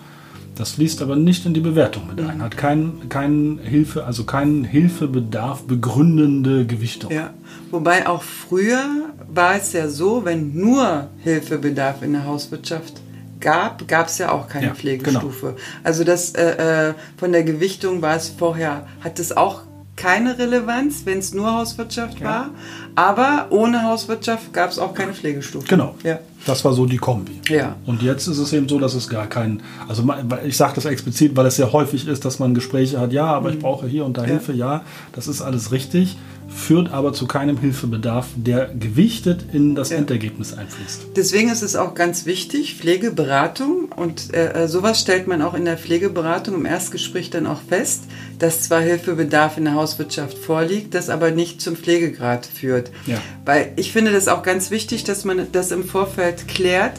Das 0.57 0.73
fließt 0.73 1.03
aber 1.03 1.17
nicht 1.17 1.45
in 1.47 1.53
die 1.53 1.61
Bewertung 1.61 2.07
mit 2.07 2.25
ein. 2.25 2.41
Hat 2.41 2.57
keinen 2.57 3.09
kein 3.09 3.59
Hilfe, 3.63 4.05
also 4.05 4.25
keinen 4.25 4.65
Hilfebedarf 4.65 5.65
begründende 5.65 6.65
Gewichtung. 6.65 7.11
Ja, 7.11 7.31
wobei 7.73 8.07
auch 8.07 8.23
früher 8.23 8.85
war 9.29 9.57
es 9.57 9.73
ja 9.73 9.89
so, 9.89 10.25
wenn 10.25 10.55
nur 10.55 11.09
Hilfebedarf 11.25 12.03
in 12.03 12.13
der 12.13 12.25
Hauswirtschaft 12.25 13.01
gab, 13.41 13.87
gab 13.89 14.07
es 14.07 14.19
ja 14.19 14.31
auch 14.31 14.49
keine 14.49 14.67
Ja, 14.67 14.71
genau. 14.73 14.81
Pflegestufe. 14.81 15.57
Also 15.83 16.05
das 16.05 16.35
äh, 16.35 16.91
äh, 16.91 16.95
von 17.17 17.33
der 17.33 17.43
Gewichtung 17.43 18.01
war 18.01 18.17
es 18.17 18.29
vorher, 18.29 18.87
hat 19.01 19.19
es 19.19 19.37
auch 19.37 19.63
keine 19.97 20.39
Relevanz, 20.39 21.03
wenn 21.05 21.19
es 21.19 21.33
nur 21.35 21.53
Hauswirtschaft 21.53 22.23
war. 22.23 22.51
Aber 22.97 23.47
ohne 23.51 23.83
Hauswirtschaft 23.85 24.53
gab 24.53 24.71
es 24.71 24.79
auch 24.79 24.95
keine 24.95 25.15
Pflegestufe. 25.15 25.67
Genau. 25.69 25.95
Ja. 26.03 26.19
Das 26.47 26.65
war 26.65 26.75
so 26.75 26.85
die 26.85 26.99
Kombi. 26.99 27.41
Ja. 27.49 27.77
Und 27.87 28.03
jetzt 28.03 28.27
ist 28.27 28.39
es 28.39 28.53
eben 28.53 28.69
so, 28.69 28.79
dass 28.79 28.95
es 28.95 29.09
gar 29.09 29.27
keinen, 29.27 29.63
also 29.89 30.07
ich 30.45 30.57
sage 30.57 30.75
das 30.75 30.85
explizit, 30.85 31.35
weil 31.37 31.47
es 31.47 31.57
sehr 31.57 31.73
häufig 31.73 32.07
ist, 32.07 32.25
dass 32.25 32.39
man 32.39 32.55
Gespräche 32.55 33.01
hat, 33.01 33.13
ja, 33.13 33.25
aber 33.27 33.51
ich 33.51 33.59
brauche 33.59 33.87
hier 33.87 34.05
und 34.05 34.17
da 34.19 34.23
Mhm. 34.23 34.29
Ja. 34.29 34.33
Hilfe, 34.35 34.53
ja, 34.53 34.83
das 35.13 35.27
ist 35.27 35.41
alles 35.43 35.73
richtig, 35.73 36.19
führt 36.55 36.93
aber 36.93 37.13
zu 37.13 37.27
keinem 37.27 37.59
Hilfebedarf, 37.59 38.29
der 38.37 38.71
gewichtet 38.79 39.45
in 39.53 39.75
das 39.75 39.91
Ja. 39.91 39.97
Endergebnis 39.99 40.55
einfließt. 40.55 41.09
Deswegen 41.17 41.51
ist 41.51 41.63
es 41.63 41.75
auch 41.77 41.95
ganz 41.95 42.27
wichtig, 42.27 42.77
Pflegeberatung 42.77 43.91
und 43.95 44.33
äh, 44.33 44.65
äh, 44.65 44.69
sowas 44.69 45.01
stellt 45.01 45.27
man 45.27 45.43
auch 45.43 45.55
in 45.55 45.65
der 45.65 45.77
Pflegeberatung 45.77 46.55
im 46.55 46.65
Erstgespräch 46.65 47.31
dann 47.31 47.47
auch 47.47 47.61
fest, 47.61 48.05
dass 48.39 48.63
zwar 48.63 48.81
Hilfebedarf 48.81 49.59
in 49.59 49.65
der 49.65 49.75
Hauswirtschaft 49.75 50.39
vorliegt, 50.39 50.95
das 50.95 51.11
aber 51.11 51.33
nicht 51.33 51.61
zum 51.61 51.77
Pflegegrad 51.77 52.47
führt. 52.47 52.91
Ja. 53.07 53.19
Weil 53.45 53.73
ich 53.77 53.93
finde 53.93 54.13
das 54.13 54.29
auch 54.29 54.43
ganz 54.43 54.71
wichtig, 54.71 55.05
dass 55.05 55.25
man 55.25 55.47
das 55.53 55.73
im 55.73 55.85
Vorfeld 55.85 56.47
klärt, 56.49 56.93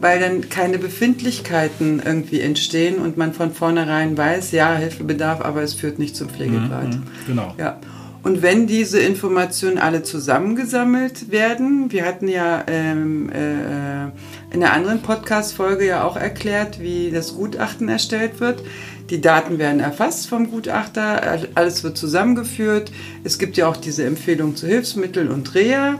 weil 0.00 0.20
dann 0.20 0.48
keine 0.48 0.78
Befindlichkeiten 0.78 2.00
irgendwie 2.04 2.40
entstehen 2.40 2.98
und 2.98 3.16
man 3.16 3.32
von 3.32 3.52
vornherein 3.52 4.16
weiß, 4.16 4.52
ja, 4.52 4.74
Hilfebedarf, 4.76 5.40
aber 5.40 5.62
es 5.62 5.74
führt 5.74 5.98
nicht 5.98 6.14
zum 6.14 6.28
Pflegegrad. 6.28 6.98
Genau. 7.26 7.54
Ja. 7.58 7.78
Und 8.22 8.42
wenn 8.42 8.66
diese 8.66 8.98
Informationen 8.98 9.78
alle 9.78 10.02
zusammengesammelt 10.02 11.30
werden, 11.30 11.90
wir 11.92 12.04
hatten 12.04 12.28
ja 12.28 12.64
ähm, 12.66 13.30
äh, 13.30 14.54
in 14.54 14.62
einer 14.62 14.72
anderen 14.72 15.02
Podcast-Folge 15.02 15.86
ja 15.86 16.04
auch 16.04 16.16
erklärt, 16.16 16.80
wie 16.80 17.10
das 17.10 17.34
Gutachten 17.34 17.88
erstellt 17.88 18.40
wird. 18.40 18.62
Die 19.10 19.20
Daten 19.22 19.58
werden 19.58 19.80
erfasst 19.80 20.28
vom 20.28 20.50
Gutachter, 20.50 21.38
alles 21.54 21.82
wird 21.82 21.96
zusammengeführt. 21.96 22.92
Es 23.24 23.38
gibt 23.38 23.56
ja 23.56 23.66
auch 23.66 23.76
diese 23.76 24.04
Empfehlung 24.04 24.54
zu 24.54 24.66
Hilfsmitteln 24.66 25.28
und 25.28 25.54
Reha. 25.54 25.94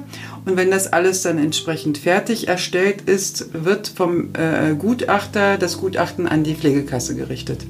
Und 0.44 0.56
wenn 0.56 0.70
das 0.70 0.92
alles 0.92 1.22
dann 1.22 1.38
entsprechend 1.38 1.96
fertig 1.98 2.48
erstellt 2.48 3.02
ist, 3.02 3.48
wird 3.64 3.88
vom 3.88 4.30
äh, 4.34 4.74
Gutachter 4.74 5.56
das 5.56 5.78
Gutachten 5.78 6.28
an 6.28 6.44
die 6.44 6.54
Pflegekasse 6.54 7.14
gerichtet. 7.14 7.64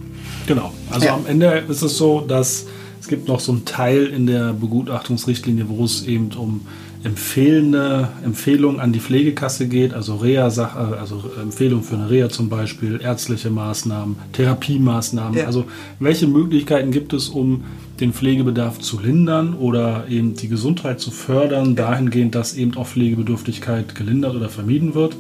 Genau. 0.47 0.73
Also 0.91 1.07
Ja. 1.07 1.15
am 1.15 1.27
Ende 1.27 1.65
ist 1.69 1.83
es 1.83 1.97
so, 1.97 2.21
dass 2.21 2.67
es 3.01 3.09
gibt 3.09 3.29
noch 3.29 3.41
so 3.41 3.53
einen 3.53 3.65
Teil 3.65 4.07
in 4.07 4.27
der 4.27 4.53
Begutachtungsrichtlinie, 4.53 5.69
wo 5.69 5.85
es 5.85 6.07
eben 6.07 6.31
um 6.33 6.63
empfehlende 7.05 8.09
Empfehlungen 8.25 8.81
an 8.81 8.93
die 8.93 8.99
Pflegekasse 9.01 9.69
geht, 9.69 9.95
also 9.95 10.17
Reha-Sache, 10.17 10.99
also 10.99 11.23
Empfehlung 11.41 11.83
für 11.83 11.95
eine 11.95 12.11
Reha 12.11 12.29
zum 12.29 12.49
Beispiel, 12.49 13.01
ärztliche 13.03 13.51
Maßnahmen, 13.51 14.17
Therapiemaßnahmen. 14.33 15.39
Ja. 15.39 15.47
Also 15.47 15.65
welche 16.01 16.27
Möglichkeiten 16.27 16.91
gibt 16.91 17.13
es, 17.13 17.29
um 17.29 17.65
den 18.01 18.13
Pflegebedarf 18.13 18.81
zu 18.81 19.01
lindern 19.01 19.55
oder 19.55 20.07
eben 20.09 20.35
die 20.35 20.49
Gesundheit 20.49 21.01
zu 21.01 21.11
fördern, 21.11 21.77
dahingehend, 21.77 22.35
dass 22.35 22.55
eben 22.55 22.77
auch 22.77 22.87
Pflegebedürftigkeit 22.87 23.95
gelindert 23.95 24.35
oder 24.35 24.49
vermieden 24.49 24.95
wird. 24.95 25.17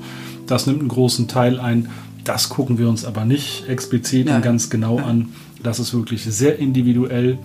Das 0.46 0.66
nimmt 0.66 0.80
einen 0.80 0.88
großen 0.88 1.28
Teil 1.28 1.60
ein. 1.60 1.88
Das 2.24 2.48
gucken 2.48 2.78
wir 2.78 2.88
uns 2.88 3.04
aber 3.04 3.24
nicht 3.24 3.68
explizit 3.68 4.26
und 4.26 4.32
Nein. 4.32 4.42
ganz 4.42 4.68
genau 4.68 4.98
an. 4.98 5.28
Das 5.62 5.78
ist 5.78 5.94
wirklich 5.94 6.22
sehr 6.22 6.58
individuell. 6.58 7.38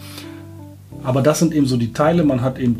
Aber 1.03 1.21
das 1.21 1.39
sind 1.39 1.53
eben 1.53 1.65
so 1.65 1.77
die 1.77 1.93
Teile. 1.93 2.23
Man 2.23 2.41
hat 2.41 2.59
eben 2.59 2.77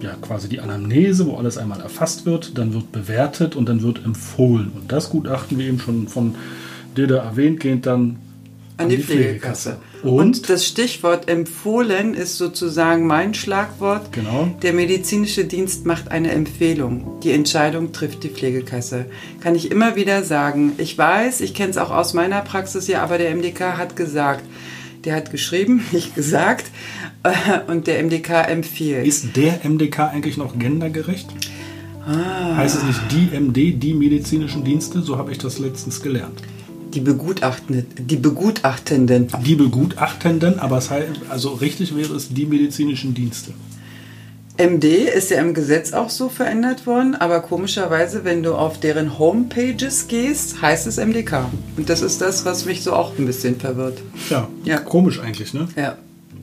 ja, 0.00 0.14
quasi 0.20 0.48
die 0.48 0.60
Anamnese, 0.60 1.26
wo 1.26 1.36
alles 1.36 1.58
einmal 1.58 1.80
erfasst 1.80 2.26
wird, 2.26 2.56
dann 2.56 2.72
wird 2.72 2.92
bewertet 2.92 3.56
und 3.56 3.68
dann 3.68 3.82
wird 3.82 4.04
empfohlen. 4.04 4.70
Und 4.74 4.92
das 4.92 5.10
Gutachten, 5.10 5.58
wie 5.58 5.66
eben 5.66 5.80
schon 5.80 6.08
von 6.08 6.34
Dede 6.96 7.18
erwähnt, 7.18 7.60
geht 7.60 7.86
dann 7.86 8.16
an 8.78 8.88
die, 8.88 8.98
Pflegekasse. 8.98 9.78
Und? 10.02 10.10
Und? 10.10 10.48
das 10.48 10.66
Stichwort 10.66 11.28
empfohlen 11.28 12.14
ist 12.14 12.38
sozusagen 12.38 13.06
mein 13.06 13.34
Schlagwort. 13.34 14.12
Genau. 14.12 14.56
Der 14.62 14.72
medizinische 14.72 15.44
Dienst 15.44 15.84
macht 15.84 16.10
eine 16.10 16.30
Empfehlung. 16.30 17.20
Die 17.22 17.32
Entscheidung 17.32 17.92
trifft 17.92 18.22
die 18.22 18.28
Pflegekasse. 18.28 19.06
Kann 19.40 19.54
ich 19.54 19.70
immer 19.70 19.96
wieder 19.96 20.22
sagen. 20.22 20.72
Ich 20.78 20.96
weiß, 20.96 21.40
ich 21.40 21.54
kenne 21.54 21.70
es 21.70 21.76
auch 21.76 21.90
aus 21.90 22.14
meiner 22.14 22.40
Praxis 22.40 22.86
ja, 22.86 23.02
aber 23.02 23.18
der 23.18 23.34
MDK 23.34 23.76
hat 23.76 23.96
gesagt, 23.96 24.44
der 25.04 25.16
hat 25.16 25.30
geschrieben, 25.30 25.84
nicht 25.92 26.14
gesagt, 26.14 26.66
und 27.66 27.86
der 27.86 28.02
MDK 28.02 28.48
empfiehlt. 28.48 29.06
Ist 29.06 29.36
der 29.36 29.60
MDK 29.64 30.10
eigentlich 30.12 30.36
noch 30.36 30.58
gendergerecht? 30.58 31.28
Ah. 32.06 32.56
Heißt 32.56 32.76
es 32.76 32.84
nicht 32.84 33.00
die 33.10 33.38
MD, 33.38 33.82
die 33.82 33.92
medizinischen 33.92 34.64
Dienste? 34.64 35.02
So 35.02 35.18
habe 35.18 35.32
ich 35.32 35.38
das 35.38 35.58
letztens 35.58 36.00
gelernt. 36.00 36.42
Die 36.94 37.00
Begutachtenden. 37.00 37.86
Die 38.06 38.16
Begutachtenden. 38.16 39.28
Die 39.44 39.54
Begutachtenden, 39.54 40.58
aber 40.58 40.78
es 40.78 40.90
heißt, 40.90 41.08
also 41.28 41.50
richtig 41.50 41.94
wäre 41.94 42.14
es 42.14 42.28
die 42.28 42.46
medizinischen 42.46 43.14
Dienste. 43.14 43.52
MD 44.58 44.84
ist 44.84 45.30
ja 45.30 45.40
im 45.40 45.54
Gesetz 45.54 45.92
auch 45.92 46.10
so 46.10 46.28
verändert 46.28 46.84
worden, 46.84 47.14
aber 47.14 47.40
komischerweise, 47.40 48.24
wenn 48.24 48.42
du 48.42 48.54
auf 48.54 48.80
deren 48.80 49.16
Homepages 49.16 50.08
gehst, 50.08 50.60
heißt 50.60 50.88
es 50.88 50.96
MDK. 50.96 51.48
Und 51.76 51.88
das 51.88 52.02
ist 52.02 52.20
das, 52.20 52.44
was 52.44 52.64
mich 52.64 52.82
so 52.82 52.92
auch 52.92 53.16
ein 53.16 53.26
bisschen 53.26 53.60
verwirrt. 53.60 54.02
Ja, 54.30 54.48
ja. 54.64 54.78
komisch 54.78 55.20
eigentlich, 55.20 55.54
ne? 55.54 55.68
Ja. 55.76 55.96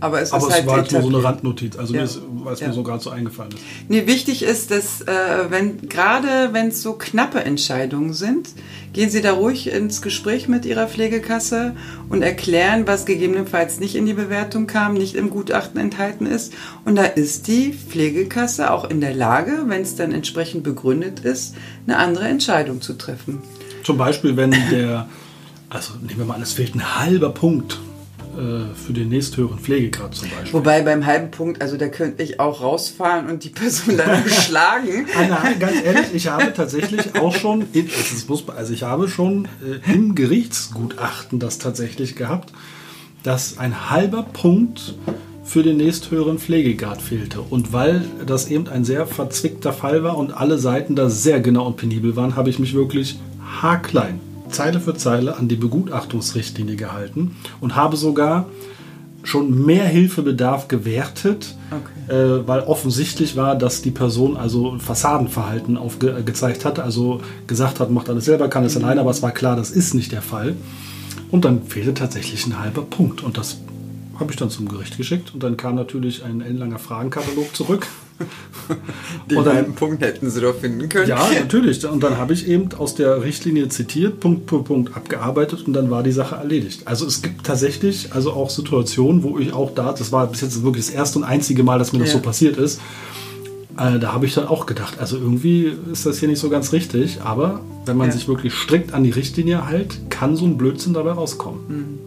Aber 0.05 0.21
es, 0.21 0.31
Aber 0.31 0.47
es 0.47 0.53
halt 0.53 0.67
war 0.67 0.77
jetzt 0.77 0.91
nur 0.91 1.01
so 1.01 1.07
eine 1.07 1.23
Randnotiz, 1.23 1.75
also 1.77 1.95
ja. 1.95 2.01
mir 2.01 2.05
ist, 2.05 2.21
was 2.43 2.59
ja. 2.59 2.67
mir 2.67 2.73
so 2.75 2.83
gerade 2.83 3.01
so 3.01 3.09
eingefallen 3.09 3.53
ist. 3.53 3.61
Nee, 3.89 4.05
wichtig 4.05 4.43
ist, 4.43 4.69
dass 4.69 5.01
äh, 5.01 5.05
wenn 5.49 5.89
gerade 5.89 6.49
wenn 6.51 6.67
es 6.67 6.83
so 6.83 6.93
knappe 6.93 7.43
Entscheidungen 7.43 8.13
sind, 8.13 8.49
gehen 8.93 9.09
Sie 9.09 9.23
da 9.23 9.33
ruhig 9.33 9.65
ins 9.65 10.03
Gespräch 10.03 10.47
mit 10.47 10.63
Ihrer 10.63 10.87
Pflegekasse 10.87 11.75
und 12.07 12.21
erklären, 12.21 12.85
was 12.85 13.07
gegebenenfalls 13.07 13.79
nicht 13.79 13.95
in 13.95 14.05
die 14.05 14.13
Bewertung 14.13 14.67
kam, 14.67 14.93
nicht 14.93 15.15
im 15.15 15.31
Gutachten 15.31 15.81
enthalten 15.81 16.27
ist. 16.27 16.53
Und 16.85 16.95
da 16.95 17.05
ist 17.05 17.47
die 17.47 17.73
Pflegekasse 17.73 18.69
auch 18.69 18.87
in 18.87 19.01
der 19.01 19.15
Lage, 19.15 19.63
wenn 19.65 19.81
es 19.81 19.95
dann 19.95 20.11
entsprechend 20.11 20.61
begründet 20.61 21.21
ist, 21.21 21.55
eine 21.87 21.97
andere 21.97 22.27
Entscheidung 22.27 22.79
zu 22.79 22.93
treffen. 22.93 23.41
Zum 23.83 23.97
Beispiel, 23.97 24.37
wenn 24.37 24.51
der, 24.69 25.09
also 25.67 25.93
nehmen 25.95 26.19
wir 26.19 26.25
mal 26.25 26.35
an, 26.35 26.43
es 26.43 26.53
fehlt 26.53 26.75
ein 26.75 26.99
halber 26.99 27.31
Punkt 27.31 27.79
äh, 28.37 28.75
für 28.75 28.93
den 28.93 29.09
nächsthöheren 29.09 29.59
Pflegegrad 29.59 30.13
zum 30.13 30.29
Beispiel. 30.29 30.53
Wobei 30.53 30.81
beim 30.81 31.05
halben 31.05 31.31
Punkt, 31.31 31.61
also 31.61 31.77
da 31.77 31.87
könnte 31.87 32.23
ich 32.23 32.39
auch 32.39 32.61
rausfahren 32.61 33.29
und 33.29 33.43
die 33.43 33.49
Person 33.49 33.97
dann 33.97 34.27
schlagen. 34.29 35.07
Nein, 35.15 35.59
ganz 35.59 35.81
ehrlich, 35.83 36.13
ich 36.13 36.27
habe 36.27 36.53
tatsächlich 36.53 37.15
auch 37.19 37.35
schon, 37.35 37.65
also 38.55 38.73
ich 38.73 38.83
habe 38.83 39.07
schon 39.07 39.47
äh, 39.63 39.93
im 39.93 40.15
Gerichtsgutachten 40.15 41.39
das 41.39 41.57
tatsächlich 41.57 42.15
gehabt, 42.15 42.51
dass 43.23 43.57
ein 43.57 43.89
halber 43.89 44.23
Punkt 44.23 44.95
für 45.43 45.63
den 45.63 45.77
nächsthöheren 45.77 46.39
Pflegegrad 46.39 47.01
fehlte. 47.01 47.41
Und 47.41 47.71
weil 47.71 48.03
das 48.25 48.49
eben 48.49 48.67
ein 48.67 48.83
sehr 48.83 49.07
verzwickter 49.07 49.73
Fall 49.73 50.03
war 50.03 50.17
und 50.17 50.35
alle 50.35 50.57
Seiten 50.57 50.95
da 50.95 51.09
sehr 51.09 51.39
genau 51.39 51.67
und 51.67 51.77
penibel 51.77 52.15
waren, 52.15 52.35
habe 52.35 52.49
ich 52.49 52.59
mich 52.59 52.73
wirklich 52.73 53.19
haarklein 53.61 54.19
Zeile 54.55 54.79
für 54.79 54.95
Zeile 54.95 55.37
an 55.37 55.47
die 55.47 55.57
Begutachtungsrichtlinie 55.57 56.77
gehalten 56.77 57.35
und 57.59 57.75
habe 57.75 57.97
sogar 57.97 58.45
schon 59.23 59.65
mehr 59.65 59.85
Hilfebedarf 59.85 60.67
gewertet, 60.67 61.55
okay. 61.71 62.15
äh, 62.15 62.47
weil 62.47 62.61
offensichtlich 62.61 63.35
war, 63.35 63.55
dass 63.55 63.81
die 63.81 63.91
Person 63.91 64.37
also 64.37 64.77
Fassadenverhalten 64.79 65.77
aufgezeigt 65.77 66.59
ge 66.59 66.65
hat, 66.65 66.79
also 66.79 67.21
gesagt 67.47 67.79
hat, 67.79 67.91
macht 67.91 68.09
alles 68.09 68.25
selber, 68.25 68.47
kann 68.47 68.63
es 68.63 68.77
mhm. 68.77 68.85
alleine, 68.85 69.01
aber 69.01 69.11
es 69.11 69.21
war 69.21 69.31
klar, 69.31 69.55
das 69.55 69.71
ist 69.71 69.93
nicht 69.93 70.11
der 70.11 70.21
Fall. 70.21 70.55
Und 71.31 71.43
dann 71.43 71.63
fehlte 71.63 71.93
tatsächlich 71.93 72.45
ein 72.45 72.59
halber 72.59 72.83
Punkt 72.83 73.23
und 73.23 73.37
das 73.37 73.57
habe 74.19 74.31
ich 74.31 74.37
dann 74.37 74.49
zum 74.49 74.69
Gericht 74.69 74.95
geschickt 74.95 75.33
und 75.33 75.43
dann 75.43 75.57
kam 75.57 75.75
natürlich 75.75 76.23
ein 76.23 76.41
ellenlanger 76.41 76.79
Fragenkatalog 76.79 77.53
zurück. 77.55 77.87
Den 79.29 79.37
und 79.37 79.47
einen 79.47 79.75
Punkt 79.75 80.01
hätten 80.01 80.29
sie 80.29 80.41
doch 80.41 80.55
finden 80.55 80.89
können. 80.89 81.07
Ja, 81.07 81.27
natürlich. 81.39 81.85
Und 81.85 82.01
dann 82.03 82.17
habe 82.17 82.33
ich 82.33 82.47
eben 82.47 82.69
aus 82.73 82.95
der 82.95 83.23
Richtlinie 83.23 83.69
zitiert, 83.69 84.19
Punkt 84.19 84.49
für 84.49 84.63
Punkt 84.63 84.95
abgearbeitet 84.95 85.67
und 85.67 85.73
dann 85.73 85.89
war 85.89 86.03
die 86.03 86.11
Sache 86.11 86.35
erledigt. 86.35 86.83
Also 86.85 87.05
es 87.05 87.21
gibt 87.21 87.45
tatsächlich 87.45 88.13
also 88.13 88.31
auch 88.31 88.49
Situationen, 88.49 89.23
wo 89.23 89.37
ich 89.39 89.53
auch 89.53 89.73
da, 89.73 89.91
das 89.91 90.11
war 90.11 90.27
bis 90.27 90.41
jetzt 90.41 90.63
wirklich 90.63 90.85
das 90.87 90.95
erste 90.95 91.19
und 91.19 91.25
einzige 91.25 91.63
Mal, 91.63 91.79
dass 91.79 91.91
mir 91.91 91.99
ja. 91.99 92.05
das 92.05 92.13
so 92.13 92.19
passiert 92.19 92.57
ist, 92.57 92.81
äh, 93.77 93.99
da 93.99 94.13
habe 94.13 94.25
ich 94.25 94.33
dann 94.33 94.47
auch 94.47 94.65
gedacht, 94.65 94.99
also 94.99 95.17
irgendwie 95.17 95.73
ist 95.91 96.05
das 96.05 96.19
hier 96.19 96.29
nicht 96.29 96.39
so 96.39 96.49
ganz 96.49 96.71
richtig, 96.71 97.21
aber 97.21 97.59
wenn 97.85 97.97
man 97.97 98.07
ja. 98.07 98.13
sich 98.13 98.27
wirklich 98.27 98.53
strikt 98.53 98.93
an 98.93 99.03
die 99.03 99.09
Richtlinie 99.09 99.67
hält, 99.67 100.09
kann 100.09 100.37
so 100.37 100.45
ein 100.45 100.57
Blödsinn 100.57 100.93
dabei 100.93 101.11
rauskommen. 101.11 101.59
Mhm. 101.67 101.99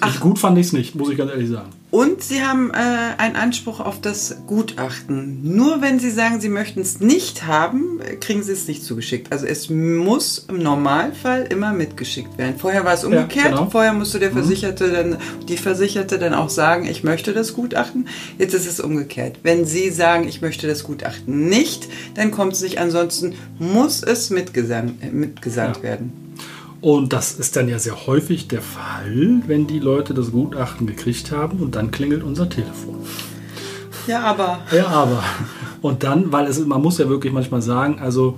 Ach. 0.00 0.20
Gut 0.20 0.38
fand 0.38 0.58
ich 0.58 0.66
es 0.66 0.72
nicht, 0.72 0.96
muss 0.96 1.08
ich 1.10 1.16
ganz 1.16 1.30
ehrlich 1.30 1.48
sagen. 1.48 1.70
Und 1.94 2.24
Sie 2.24 2.42
haben 2.42 2.72
äh, 2.72 2.76
einen 3.18 3.36
Anspruch 3.36 3.78
auf 3.78 4.00
das 4.00 4.38
Gutachten. 4.48 5.38
Nur 5.44 5.80
wenn 5.80 6.00
Sie 6.00 6.10
sagen, 6.10 6.40
Sie 6.40 6.48
möchten 6.48 6.80
es 6.80 6.98
nicht 6.98 7.46
haben, 7.46 8.00
kriegen 8.18 8.42
Sie 8.42 8.50
es 8.50 8.66
nicht 8.66 8.82
zugeschickt. 8.82 9.30
Also 9.30 9.46
es 9.46 9.70
muss 9.70 10.46
im 10.48 10.58
Normalfall 10.58 11.44
immer 11.44 11.72
mitgeschickt 11.72 12.36
werden. 12.36 12.56
Vorher 12.58 12.84
war 12.84 12.94
es 12.94 13.04
umgekehrt. 13.04 13.44
Ja, 13.44 13.50
genau. 13.52 13.70
Vorher 13.70 13.92
musste 13.92 14.18
der 14.18 14.30
mhm. 14.30 14.38
Versicherte 14.38 14.90
dann, 14.90 15.18
die 15.46 15.56
Versicherte 15.56 16.18
dann 16.18 16.34
auch 16.34 16.50
sagen, 16.50 16.84
ich 16.84 17.04
möchte 17.04 17.32
das 17.32 17.54
Gutachten. 17.54 18.08
Jetzt 18.38 18.54
ist 18.54 18.66
es 18.66 18.80
umgekehrt. 18.80 19.38
Wenn 19.44 19.64
Sie 19.64 19.90
sagen, 19.90 20.26
ich 20.26 20.42
möchte 20.42 20.66
das 20.66 20.82
Gutachten 20.82 21.48
nicht, 21.48 21.86
dann 22.16 22.32
kommt 22.32 22.54
es 22.54 22.62
nicht. 22.62 22.78
Ansonsten 22.78 23.36
muss 23.60 24.02
es 24.02 24.30
mitgesandt, 24.30 25.00
äh, 25.00 25.10
mitgesandt 25.10 25.76
ja. 25.76 25.82
werden. 25.84 26.23
Und 26.84 27.14
das 27.14 27.32
ist 27.32 27.56
dann 27.56 27.66
ja 27.70 27.78
sehr 27.78 28.06
häufig 28.06 28.46
der 28.46 28.60
Fall, 28.60 29.40
wenn 29.46 29.66
die 29.66 29.78
Leute 29.78 30.12
das 30.12 30.32
Gutachten 30.32 30.86
gekriegt 30.86 31.32
haben 31.32 31.60
und 31.60 31.76
dann 31.76 31.90
klingelt 31.90 32.22
unser 32.22 32.50
Telefon. 32.50 32.96
Ja, 34.06 34.20
aber. 34.24 34.58
Ja, 34.70 34.88
aber. 34.88 35.24
Und 35.80 36.02
dann, 36.02 36.30
weil 36.30 36.46
es, 36.46 36.62
man 36.62 36.82
muss 36.82 36.98
ja 36.98 37.08
wirklich 37.08 37.32
manchmal 37.32 37.62
sagen, 37.62 38.00
also 38.00 38.36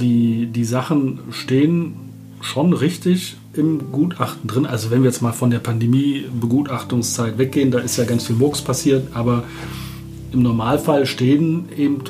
die, 0.00 0.46
die 0.46 0.64
Sachen 0.64 1.18
stehen 1.32 1.96
schon 2.40 2.74
richtig 2.74 3.36
im 3.54 3.90
Gutachten 3.90 4.46
drin. 4.46 4.64
Also 4.64 4.92
wenn 4.92 5.02
wir 5.02 5.10
jetzt 5.10 5.20
mal 5.20 5.32
von 5.32 5.50
der 5.50 5.58
Pandemie-Begutachtungszeit 5.58 7.38
weggehen, 7.38 7.72
da 7.72 7.80
ist 7.80 7.96
ja 7.96 8.04
ganz 8.04 8.24
viel 8.24 8.36
Murks 8.36 8.62
passiert, 8.62 9.08
aber 9.14 9.42
im 10.30 10.42
Normalfall 10.42 11.06
stehen 11.06 11.68
eben 11.76 12.04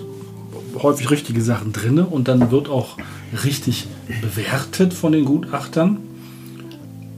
häufig 0.83 1.11
richtige 1.11 1.41
Sachen 1.41 1.73
drin 1.73 2.01
und 2.01 2.29
dann 2.29 2.51
wird 2.51 2.69
auch 2.69 2.99
richtig 3.47 3.87
bewertet 4.21 4.95
von 4.95 5.13
den 5.13 5.25
Gutachtern. 5.25 5.99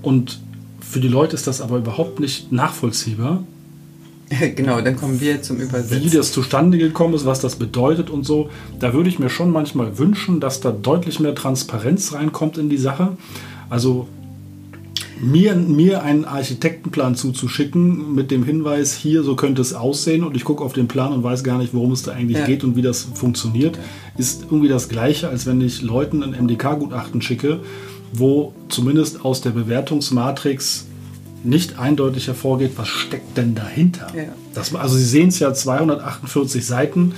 Und 0.03 0.40
für 0.81 1.00
die 1.00 1.09
Leute 1.09 1.35
ist 1.35 1.46
das 1.46 1.61
aber 1.61 1.79
überhaupt 1.79 2.20
nicht 2.20 2.53
nachvollziehbar. 2.53 3.44
Genau, 4.55 4.81
dann 4.81 4.96
kommen 4.96 5.20
wir 5.20 5.42
zum 5.42 5.57
Übersetzen. 5.57 6.05
Wie 6.05 6.16
das 6.16 6.31
zustande 6.31 6.79
gekommen 6.79 7.14
ist, 7.14 7.26
was 7.26 7.40
das 7.40 7.57
bedeutet 7.57 8.11
und 8.11 8.24
so. 8.24 8.48
Da 8.79 8.92
würde 8.94 9.09
ich 9.09 9.18
mir 9.18 9.29
schon 9.29 9.50
manchmal 9.50 9.98
wünschen, 9.98 10.38
dass 10.38 10.61
da 10.61 10.70
deutlich 10.70 11.18
mehr 11.18 11.35
Transparenz 11.35 12.12
reinkommt 12.12 12.57
in 12.57 12.70
die 12.70 12.76
Sache. 12.76 13.16
Also 13.68 14.07
mir, 15.20 15.54
mir 15.54 16.02
einen 16.02 16.24
Architektenplan 16.24 17.14
zuzuschicken 17.14 18.14
mit 18.14 18.30
dem 18.30 18.44
Hinweis, 18.44 18.94
hier 18.94 19.22
so 19.22 19.37
könnte 19.37 19.61
es 19.61 19.74
aussehen 19.74 20.24
und 20.24 20.35
ich 20.37 20.44
gucke 20.44 20.64
auf 20.64 20.72
den 20.72 20.88
Plan 20.88 21.12
und 21.12 21.22
weiß 21.22 21.44
gar 21.44 21.59
nicht, 21.59 21.74
worum 21.74 21.92
es 21.92 22.02
da 22.02 22.12
eigentlich 22.12 22.38
ja. 22.38 22.46
geht 22.46 22.64
und 22.64 22.76
wie 22.76 22.83
das 22.83 23.02
funktioniert, 23.14 23.78
ist 24.16 24.44
irgendwie 24.44 24.68
das 24.68 24.88
gleiche, 24.88 25.28
als 25.28 25.46
wenn 25.46 25.61
ich 25.61 25.83
Leuten 25.83 26.22
ein 26.22 26.30
MDK-Gutachten 26.30 27.20
schicke, 27.20 27.61
wo 28.12 28.54
zumindest 28.68 29.24
aus 29.24 29.40
der 29.40 29.50
Bewertungsmatrix 29.50 30.87
nicht 31.44 31.78
eindeutig 31.78 32.26
hervorgeht, 32.26 32.72
was 32.76 32.88
steckt 32.88 33.37
denn 33.37 33.54
dahinter. 33.54 34.09
Ja. 34.14 34.24
Das, 34.54 34.74
also 34.74 34.96
Sie 34.96 35.04
sehen 35.04 35.28
es 35.28 35.38
ja, 35.38 35.52
248 35.52 36.64
Seiten 36.64 37.14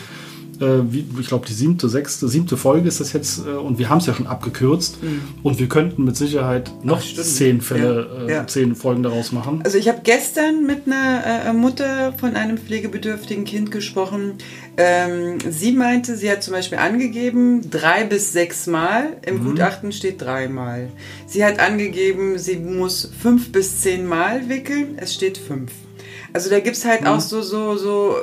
wie, 0.63 1.05
ich 1.21 1.29
glaube, 1.29 1.47
die 1.47 1.53
siebte, 1.53 1.89
sechste, 1.89 2.29
siebte 2.29 2.57
Folge 2.57 2.89
ist 2.89 3.01
das 3.01 3.13
jetzt 3.13 3.47
äh, 3.47 3.51
und 3.51 3.79
wir 3.79 3.89
haben 3.89 3.99
es 3.99 4.07
ja 4.07 4.15
schon 4.15 4.27
abgekürzt 4.27 5.03
mhm. 5.03 5.23
und 5.43 5.59
wir 5.59 5.69
könnten 5.69 6.05
mit 6.05 6.17
Sicherheit 6.17 6.71
noch 6.83 7.03
zehn 7.03 7.61
Fälle, 7.61 8.09
ja. 8.19 8.27
Äh, 8.27 8.33
ja. 8.33 8.47
zehn 8.47 8.75
Folgen 8.75 9.03
daraus 9.03 9.33
machen. 9.33 9.61
Also 9.65 9.79
ich 9.79 9.89
habe 9.89 10.01
gestern 10.03 10.67
mit 10.67 10.87
einer 10.87 11.47
äh, 11.47 11.53
Mutter 11.53 12.13
von 12.19 12.37
einem 12.37 12.59
pflegebedürftigen 12.59 13.45
Kind 13.45 13.71
gesprochen. 13.71 14.35
Ähm, 14.77 15.39
sie 15.51 15.73
meinte, 15.73 16.17
sie 16.17 16.31
hat 16.31 16.43
zum 16.43 16.55
Beispiel 16.55 16.79
angegeben, 16.79 17.71
drei 17.71 18.05
bis 18.05 18.33
sechs 18.33 18.67
Mal. 18.67 19.17
Im 19.27 19.41
mhm. 19.41 19.45
Gutachten 19.45 19.93
steht 19.93 20.23
dreimal. 20.23 20.89
Sie 21.27 21.45
hat 21.45 21.59
angegeben, 21.59 22.39
sie 22.39 22.57
muss 22.57 23.11
fünf 23.21 23.53
bis 23.53 23.81
zehn 23.81 24.07
Mal 24.07 24.49
wickeln. 24.49 24.97
Es 24.97 25.15
steht 25.15 25.39
fünf. 25.39 25.73
Also 26.33 26.49
da 26.49 26.61
gibt 26.61 26.77
es 26.77 26.85
halt 26.85 27.03
mhm. 27.03 27.09
auch 27.09 27.21
so, 27.21 27.43
so, 27.43 27.77
so. 27.77 28.17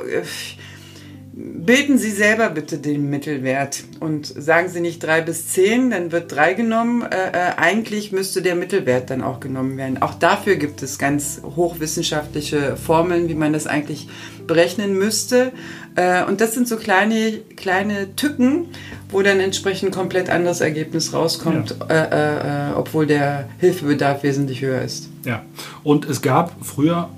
Äh, 1.40 1.60
bilden 1.60 1.98
Sie 1.98 2.10
selber 2.10 2.50
bitte 2.50 2.78
den 2.78 3.10
Mittelwert 3.10 3.84
und 4.00 4.26
sagen 4.26 4.68
Sie 4.68 4.80
nicht 4.80 5.02
drei 5.02 5.20
bis 5.20 5.48
zehn, 5.48 5.90
dann 5.90 6.12
wird 6.12 6.32
drei 6.32 6.54
genommen. 6.54 7.02
Äh, 7.02 7.30
äh, 7.32 7.52
eigentlich 7.56 8.12
müsste 8.12 8.42
der 8.42 8.54
Mittelwert 8.54 9.10
dann 9.10 9.22
auch 9.22 9.40
genommen 9.40 9.76
werden. 9.76 10.02
Auch 10.02 10.14
dafür 10.14 10.56
gibt 10.56 10.82
es 10.82 10.98
ganz 10.98 11.40
hochwissenschaftliche 11.56 12.76
Formeln, 12.76 13.28
wie 13.28 13.34
man 13.34 13.52
das 13.52 13.66
eigentlich 13.66 14.08
berechnen 14.46 14.98
müsste. 14.98 15.52
Äh, 15.94 16.24
und 16.24 16.40
das 16.40 16.54
sind 16.54 16.66
so 16.66 16.76
kleine, 16.76 17.40
kleine 17.56 18.16
Tücken, 18.16 18.66
wo 19.10 19.22
dann 19.22 19.40
entsprechend 19.40 19.92
komplett 19.92 20.30
anderes 20.30 20.60
Ergebnis 20.60 21.12
rauskommt, 21.12 21.76
ja. 21.88 22.04
Äh, 22.04 22.70
äh, 22.70 22.74
obwohl 22.74 23.06
der 23.06 23.48
Hilfebedarf 23.58 24.22
wesentlich 24.22 24.62
höher 24.62 24.82
ist. 24.82 25.08
Ja, 25.24 25.42
und 25.82 26.04
es 26.08 26.22
gab 26.22 26.54
früher 26.64 27.10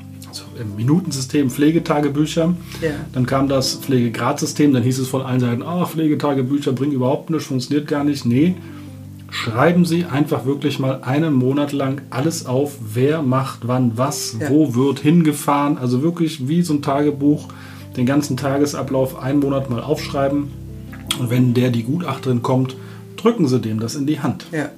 im 0.61 0.77
Minutensystem 0.77 1.51
Pflegetagebücher. 1.51 2.55
Ja. 2.81 2.91
Dann 3.13 3.27
kam 3.27 3.49
das 3.49 3.77
Pflegegradsystem, 3.77 4.73
dann 4.73 4.83
hieß 4.83 4.99
es 4.99 5.09
von 5.09 5.23
allen 5.23 5.41
Seiten, 5.41 5.63
ach, 5.63 5.91
Pflegetagebücher 5.91 6.73
bringen 6.73 6.93
überhaupt 6.93 7.31
nichts, 7.31 7.47
funktioniert 7.47 7.89
gar 7.89 8.05
nicht. 8.05 8.25
Nee, 8.25 8.55
schreiben 9.31 9.85
Sie 9.85 10.05
einfach 10.05 10.45
wirklich 10.45 10.79
mal 10.79 11.01
einen 11.03 11.33
Monat 11.33 11.73
lang 11.73 12.03
alles 12.11 12.47
auf, 12.47 12.77
wer 12.95 13.23
macht 13.23 13.67
wann 13.67 13.93
was, 13.97 14.37
ja. 14.39 14.51
wo 14.51 14.75
wird 14.75 15.01
hingefahren. 15.01 15.79
Also 15.79 16.03
wirklich 16.03 16.49
wie 16.49 16.63
so 16.63 16.75
ein 16.75 16.83
Tagebuch, 16.83 17.49
den 17.97 18.07
ganzen 18.07 18.37
Tagesablauf 18.37 19.19
einen 19.19 19.41
Monat 19.41 19.71
mal 19.71 19.81
aufschreiben. 19.81 20.51
Und 21.19 21.31
wenn 21.31 21.55
der, 21.55 21.71
die 21.71 21.83
Gutachterin 21.83 22.43
kommt, 22.43 22.77
drücken 23.17 23.49
Sie 23.49 23.61
dem 23.61 23.81
das 23.81 23.95
in 23.95 24.07
die 24.07 24.21
Hand. 24.21 24.47
Ja. 24.53 24.71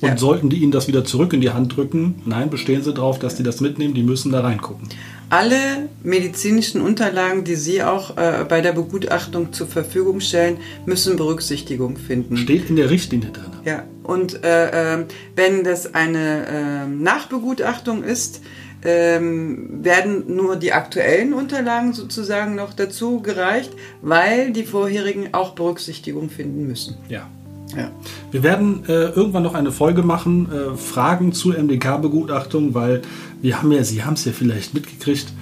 Und 0.00 0.08
ja. 0.08 0.16
sollten 0.16 0.48
die 0.50 0.56
Ihnen 0.58 0.72
das 0.72 0.88
wieder 0.88 1.04
zurück 1.04 1.32
in 1.32 1.40
die 1.40 1.50
Hand 1.50 1.76
drücken, 1.76 2.22
nein, 2.26 2.50
bestehen 2.50 2.82
Sie 2.82 2.92
darauf, 2.92 3.18
dass 3.18 3.36
die 3.36 3.42
das 3.42 3.60
mitnehmen, 3.60 3.94
die 3.94 4.02
müssen 4.02 4.32
da 4.32 4.40
reingucken. 4.40 4.88
Alle 5.28 5.88
medizinischen 6.04 6.80
Unterlagen, 6.80 7.42
die 7.42 7.56
Sie 7.56 7.82
auch 7.82 8.16
äh, 8.16 8.44
bei 8.48 8.60
der 8.60 8.72
Begutachtung 8.72 9.52
zur 9.52 9.66
Verfügung 9.66 10.20
stellen, 10.20 10.58
müssen 10.84 11.16
Berücksichtigung 11.16 11.96
finden. 11.96 12.36
Steht 12.36 12.70
in 12.70 12.76
der 12.76 12.90
Richtlinie 12.90 13.30
drin. 13.30 13.50
Ja, 13.64 13.82
und 14.04 14.44
äh, 14.44 14.98
äh, 14.98 15.04
wenn 15.34 15.64
das 15.64 15.94
eine 15.94 16.46
ähm, 16.48 17.02
Nachbegutachtung 17.02 18.04
ist, 18.04 18.40
ähm, 18.84 19.82
werden 19.82 20.36
nur 20.36 20.54
die 20.56 20.72
aktuellen 20.72 21.32
Unterlagen 21.32 21.92
sozusagen 21.92 22.54
noch 22.54 22.72
dazu 22.72 23.20
gereicht, 23.20 23.72
weil 24.02 24.52
die 24.52 24.64
vorherigen 24.64 25.34
auch 25.34 25.54
Berücksichtigung 25.56 26.30
finden 26.30 26.68
müssen. 26.68 26.96
Ja. 27.08 27.28
Ja. 27.74 27.90
Wir 28.30 28.42
werden 28.42 28.84
äh, 28.86 29.10
irgendwann 29.10 29.42
noch 29.42 29.54
eine 29.54 29.72
Folge 29.72 30.02
machen, 30.02 30.48
äh, 30.52 30.76
Fragen 30.76 31.32
zur 31.32 31.56
MDK-Begutachtung, 31.58 32.74
weil 32.74 33.02
wir 33.42 33.60
haben 33.60 33.72
ja, 33.72 33.82
Sie 33.82 34.04
haben 34.04 34.14
es 34.14 34.24
ja 34.24 34.32
vielleicht 34.32 34.74
mitgekriegt, 34.74 35.32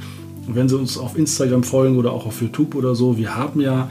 wenn 0.46 0.68
Sie 0.68 0.76
uns 0.76 0.98
auf 0.98 1.16
Instagram 1.16 1.64
folgen 1.64 1.98
oder 1.98 2.12
auch 2.12 2.26
auf 2.26 2.40
YouTube 2.40 2.74
oder 2.74 2.94
so, 2.94 3.16
wir 3.16 3.36
haben 3.36 3.60
ja, 3.60 3.88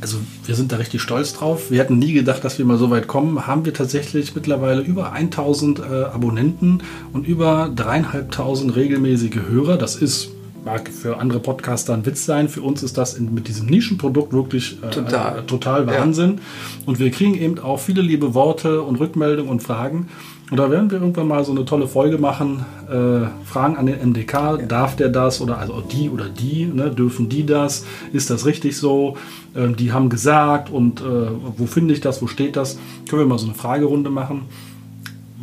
also 0.00 0.18
wir 0.44 0.54
sind 0.54 0.72
da 0.72 0.76
richtig 0.76 1.00
stolz 1.00 1.32
drauf. 1.32 1.70
Wir 1.70 1.80
hätten 1.80 1.98
nie 1.98 2.12
gedacht, 2.12 2.44
dass 2.44 2.58
wir 2.58 2.64
mal 2.64 2.78
so 2.78 2.90
weit 2.90 3.08
kommen. 3.08 3.46
Haben 3.46 3.64
wir 3.64 3.72
tatsächlich 3.72 4.34
mittlerweile 4.34 4.82
über 4.82 5.12
1000 5.12 5.78
äh, 5.78 5.82
Abonnenten 5.82 6.82
und 7.12 7.26
über 7.26 7.70
dreieinhalbtausend 7.74 8.76
regelmäßige 8.76 9.38
Hörer. 9.48 9.78
Das 9.78 9.96
ist 9.96 10.35
mag 10.66 10.88
für 10.88 11.18
andere 11.18 11.38
Podcaster 11.38 11.94
ein 11.94 12.04
Witz 12.04 12.26
sein. 12.26 12.48
Für 12.48 12.60
uns 12.60 12.82
ist 12.82 12.98
das 12.98 13.14
in, 13.14 13.32
mit 13.32 13.46
diesem 13.46 13.66
Nischenprodukt 13.66 14.32
wirklich 14.32 14.78
äh, 14.82 14.90
total, 14.90 15.38
äh, 15.38 15.42
total 15.42 15.86
Wahnsinn. 15.86 16.34
Ja. 16.34 16.40
Und 16.86 16.98
wir 16.98 17.10
kriegen 17.12 17.34
eben 17.34 17.60
auch 17.60 17.78
viele 17.78 18.02
liebe 18.02 18.34
Worte 18.34 18.82
und 18.82 18.96
Rückmeldungen 18.96 19.48
und 19.48 19.62
Fragen. 19.62 20.08
Und 20.50 20.58
da 20.58 20.68
werden 20.70 20.90
wir 20.90 21.00
irgendwann 21.00 21.28
mal 21.28 21.44
so 21.44 21.52
eine 21.52 21.64
tolle 21.64 21.86
Folge 21.86 22.18
machen. 22.18 22.64
Äh, 22.88 23.46
Fragen 23.46 23.76
an 23.76 23.86
den 23.86 24.10
MDK, 24.10 24.32
ja. 24.32 24.56
darf 24.66 24.96
der 24.96 25.08
das 25.08 25.40
oder 25.40 25.58
also 25.58 25.80
die 25.80 26.10
oder 26.10 26.28
die, 26.28 26.66
ne, 26.66 26.90
dürfen 26.90 27.28
die 27.28 27.46
das? 27.46 27.86
Ist 28.12 28.30
das 28.30 28.44
richtig 28.44 28.76
so? 28.76 29.16
Ähm, 29.54 29.76
die 29.76 29.92
haben 29.92 30.08
gesagt 30.08 30.68
und 30.68 31.00
äh, 31.00 31.04
wo 31.56 31.66
finde 31.66 31.94
ich 31.94 32.00
das, 32.00 32.20
wo 32.22 32.26
steht 32.26 32.56
das? 32.56 32.76
Können 33.08 33.22
wir 33.22 33.26
mal 33.26 33.38
so 33.38 33.46
eine 33.46 33.54
Fragerunde 33.54 34.10
machen. 34.10 34.42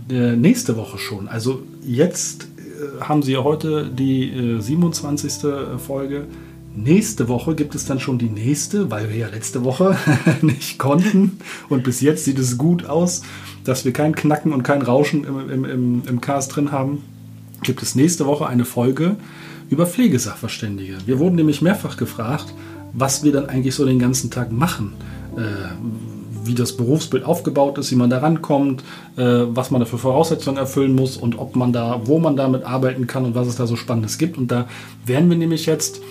Äh, 0.10 0.36
nächste 0.36 0.76
Woche 0.76 0.98
schon. 0.98 1.30
Also 1.30 1.64
jetzt 1.82 2.50
haben 3.02 3.24
Sie 3.24 3.38
heute 3.38 3.90
die 3.90 4.30
äh, 4.32 4.60
27. 4.60 5.50
Folge. 5.78 6.26
Nächste 6.76 7.28
Woche 7.28 7.54
gibt 7.54 7.76
es 7.76 7.86
dann 7.86 8.00
schon 8.00 8.18
die 8.18 8.30
nächste, 8.30 8.90
weil 8.90 9.10
wir 9.10 9.18
ja 9.18 9.28
letzte 9.28 9.64
Woche 9.64 9.96
nicht 10.42 10.80
konnten. 10.80 11.38
Und 11.70 11.84
bis 11.84 12.02
jetzt 12.02 12.26
sieht 12.26 12.40
es 12.40 12.58
gut 12.58 12.86
aus, 12.86 13.22
dass 13.64 13.86
wir 13.86 13.94
kein 13.94 14.16
Knacken 14.16 14.54
und 14.54 14.64
kein 14.64 14.82
Rauschen 14.82 15.24
im, 15.24 15.50
im, 15.50 15.66
im, 15.66 16.02
im 16.08 16.22
Cast 16.22 16.56
drin 16.56 16.72
haben. 16.72 17.04
Gibt 17.62 17.84
es 17.84 17.96
nächste 17.96 18.26
Woche 18.26 18.48
eine 18.48 18.66
Folge 18.66 19.18
über 19.70 19.86
Pflegesachverständige. 19.86 20.98
Wir 21.06 21.20
wurden 21.20 21.36
nämlich 21.36 21.62
mehrfach 21.62 21.98
gefragt, 21.98 22.54
was 22.94 23.24
wir 23.24 23.32
dann 23.32 23.48
eigentlich 23.48 23.76
so 23.76 23.86
den 23.86 24.00
ganzen 24.00 24.32
Tag 24.32 24.52
machen. 24.52 24.94
Äh, 25.38 25.42
wie 26.46 26.56
das 26.56 26.74
Berufsbild 26.74 27.24
aufgebaut 27.26 27.78
ist, 27.78 27.92
wie 27.92 27.96
man 27.96 28.10
da 28.10 28.20
rankommt, 28.20 28.84
äh, 29.18 29.24
was 29.24 29.72
man 29.72 29.80
da 29.80 29.86
für 29.86 29.98
Voraussetzungen 29.98 30.58
erfüllen 30.58 30.96
muss 30.96 31.18
und 31.18 31.38
ob 31.38 31.56
man 31.56 31.74
da, 31.74 32.02
wo 32.06 32.20
man 32.20 32.36
damit 32.36 32.64
arbeiten 32.64 33.08
kann 33.08 33.26
und 33.26 33.36
was 33.36 33.48
es 33.48 33.56
da 33.56 33.68
so 33.68 33.76
Spannendes 33.76 34.18
gibt. 34.18 34.38
Und 34.38 34.52
da 34.52 34.68
werden 35.06 35.30
wir 35.30 35.38
nämlich 35.38 35.66
jetzt 35.66 36.02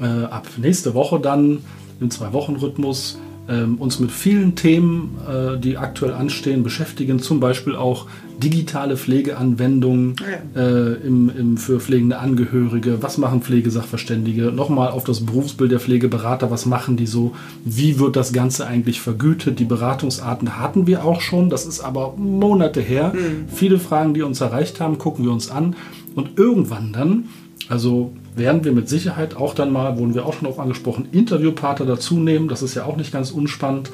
äh, 0.00 0.04
ab 0.04 0.46
nächste 0.56 0.94
Woche 0.94 1.20
dann 1.20 1.58
im 2.00 2.10
Zwei-Wochen-Rhythmus 2.10 3.18
ähm, 3.48 3.76
uns 3.78 3.98
mit 3.98 4.10
vielen 4.10 4.54
Themen, 4.54 5.18
äh, 5.28 5.58
die 5.58 5.76
aktuell 5.76 6.12
anstehen, 6.12 6.62
beschäftigen. 6.62 7.18
Zum 7.18 7.40
Beispiel 7.40 7.74
auch 7.74 8.06
digitale 8.38 8.96
Pflegeanwendungen 8.96 10.16
ja. 10.54 10.60
äh, 10.60 10.94
im, 11.06 11.30
im, 11.36 11.56
für 11.56 11.80
pflegende 11.80 12.18
Angehörige. 12.18 13.02
Was 13.02 13.18
machen 13.18 13.42
Pflegesachverständige? 13.42 14.52
Nochmal 14.52 14.90
auf 14.90 15.04
das 15.04 15.24
Berufsbild 15.24 15.72
der 15.72 15.80
Pflegeberater. 15.80 16.50
Was 16.50 16.66
machen 16.66 16.96
die 16.96 17.06
so? 17.06 17.34
Wie 17.64 17.98
wird 17.98 18.16
das 18.16 18.32
Ganze 18.32 18.66
eigentlich 18.66 19.00
vergütet? 19.00 19.58
Die 19.58 19.64
Beratungsarten 19.64 20.58
hatten 20.58 20.86
wir 20.86 21.04
auch 21.04 21.20
schon. 21.20 21.50
Das 21.50 21.66
ist 21.66 21.80
aber 21.80 22.14
Monate 22.16 22.80
her. 22.80 23.12
Mhm. 23.14 23.48
Viele 23.48 23.78
Fragen, 23.78 24.14
die 24.14 24.22
uns 24.22 24.40
erreicht 24.40 24.80
haben, 24.80 24.98
gucken 24.98 25.24
wir 25.24 25.32
uns 25.32 25.50
an. 25.50 25.76
Und 26.14 26.38
irgendwann 26.38 26.92
dann, 26.92 27.24
also 27.68 28.12
werden 28.34 28.64
wir 28.64 28.72
mit 28.72 28.88
Sicherheit 28.88 29.36
auch 29.36 29.54
dann 29.54 29.72
mal, 29.72 29.98
wurden 29.98 30.14
wir 30.14 30.26
auch 30.26 30.34
schon 30.34 30.48
auf 30.48 30.58
angesprochen, 30.58 31.08
Interviewpartner 31.12 31.86
dazu 31.86 32.18
nehmen. 32.18 32.48
Das 32.48 32.62
ist 32.62 32.74
ja 32.74 32.84
auch 32.84 32.96
nicht 32.96 33.12
ganz 33.12 33.30
unspannend. 33.30 33.90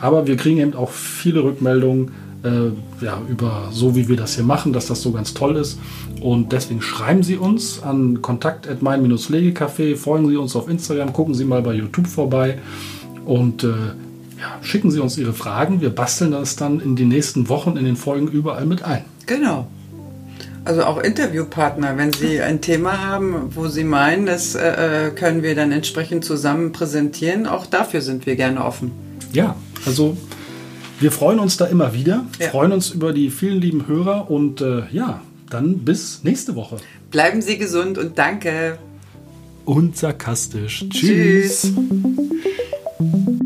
Aber 0.00 0.26
wir 0.26 0.36
kriegen 0.36 0.58
eben 0.58 0.74
auch 0.74 0.90
viele 0.90 1.44
Rückmeldungen 1.44 2.12
äh, 2.44 3.04
ja, 3.04 3.20
über 3.28 3.68
so, 3.70 3.94
wie 3.94 4.08
wir 4.08 4.16
das 4.16 4.34
hier 4.34 4.44
machen, 4.44 4.72
dass 4.72 4.86
das 4.86 5.02
so 5.02 5.12
ganz 5.12 5.34
toll 5.34 5.56
ist. 5.56 5.78
Und 6.20 6.52
deswegen 6.52 6.82
schreiben 6.82 7.22
Sie 7.22 7.36
uns 7.36 7.82
an 7.82 8.22
kontakt.mein-pflegecafé, 8.22 9.96
folgen 9.96 10.28
Sie 10.28 10.36
uns 10.36 10.56
auf 10.56 10.68
Instagram, 10.68 11.12
gucken 11.12 11.34
Sie 11.34 11.44
mal 11.44 11.62
bei 11.62 11.74
YouTube 11.74 12.06
vorbei 12.06 12.58
und 13.24 13.64
äh, 13.64 13.68
ja, 13.68 14.58
schicken 14.62 14.90
Sie 14.90 15.00
uns 15.00 15.18
Ihre 15.18 15.32
Fragen. 15.32 15.80
Wir 15.80 15.90
basteln 15.90 16.32
das 16.32 16.56
dann 16.56 16.80
in 16.80 16.96
den 16.96 17.08
nächsten 17.08 17.48
Wochen 17.48 17.76
in 17.76 17.84
den 17.84 17.96
Folgen 17.96 18.28
überall 18.28 18.66
mit 18.66 18.82
ein. 18.82 19.04
Genau. 19.26 19.68
Also 20.64 20.84
auch 20.84 20.98
Interviewpartner, 20.98 21.96
wenn 21.96 22.12
Sie 22.12 22.40
ein 22.40 22.60
Thema 22.60 23.04
haben, 23.04 23.50
wo 23.54 23.66
Sie 23.66 23.82
meinen, 23.82 24.26
das 24.26 24.54
äh, 24.54 25.08
äh, 25.08 25.10
können 25.10 25.42
wir 25.42 25.56
dann 25.56 25.72
entsprechend 25.72 26.24
zusammen 26.24 26.70
präsentieren, 26.70 27.46
auch 27.46 27.66
dafür 27.66 28.00
sind 28.00 28.26
wir 28.26 28.36
gerne 28.36 28.64
offen. 28.64 28.92
Ja, 29.32 29.56
also 29.86 30.16
wir 31.02 31.10
freuen 31.10 31.40
uns 31.40 31.56
da 31.56 31.66
immer 31.66 31.94
wieder, 31.94 32.24
ja. 32.38 32.48
freuen 32.48 32.72
uns 32.72 32.90
über 32.90 33.12
die 33.12 33.30
vielen 33.30 33.60
lieben 33.60 33.88
Hörer 33.88 34.30
und 34.30 34.60
äh, 34.60 34.84
ja, 34.92 35.20
dann 35.50 35.78
bis 35.78 36.22
nächste 36.22 36.54
Woche. 36.54 36.76
Bleiben 37.10 37.42
Sie 37.42 37.58
gesund 37.58 37.98
und 37.98 38.18
danke. 38.18 38.78
Und 39.64 39.96
sarkastisch. 39.96 40.84
Tschüss. 40.90 41.72
Tschüss. 41.72 43.38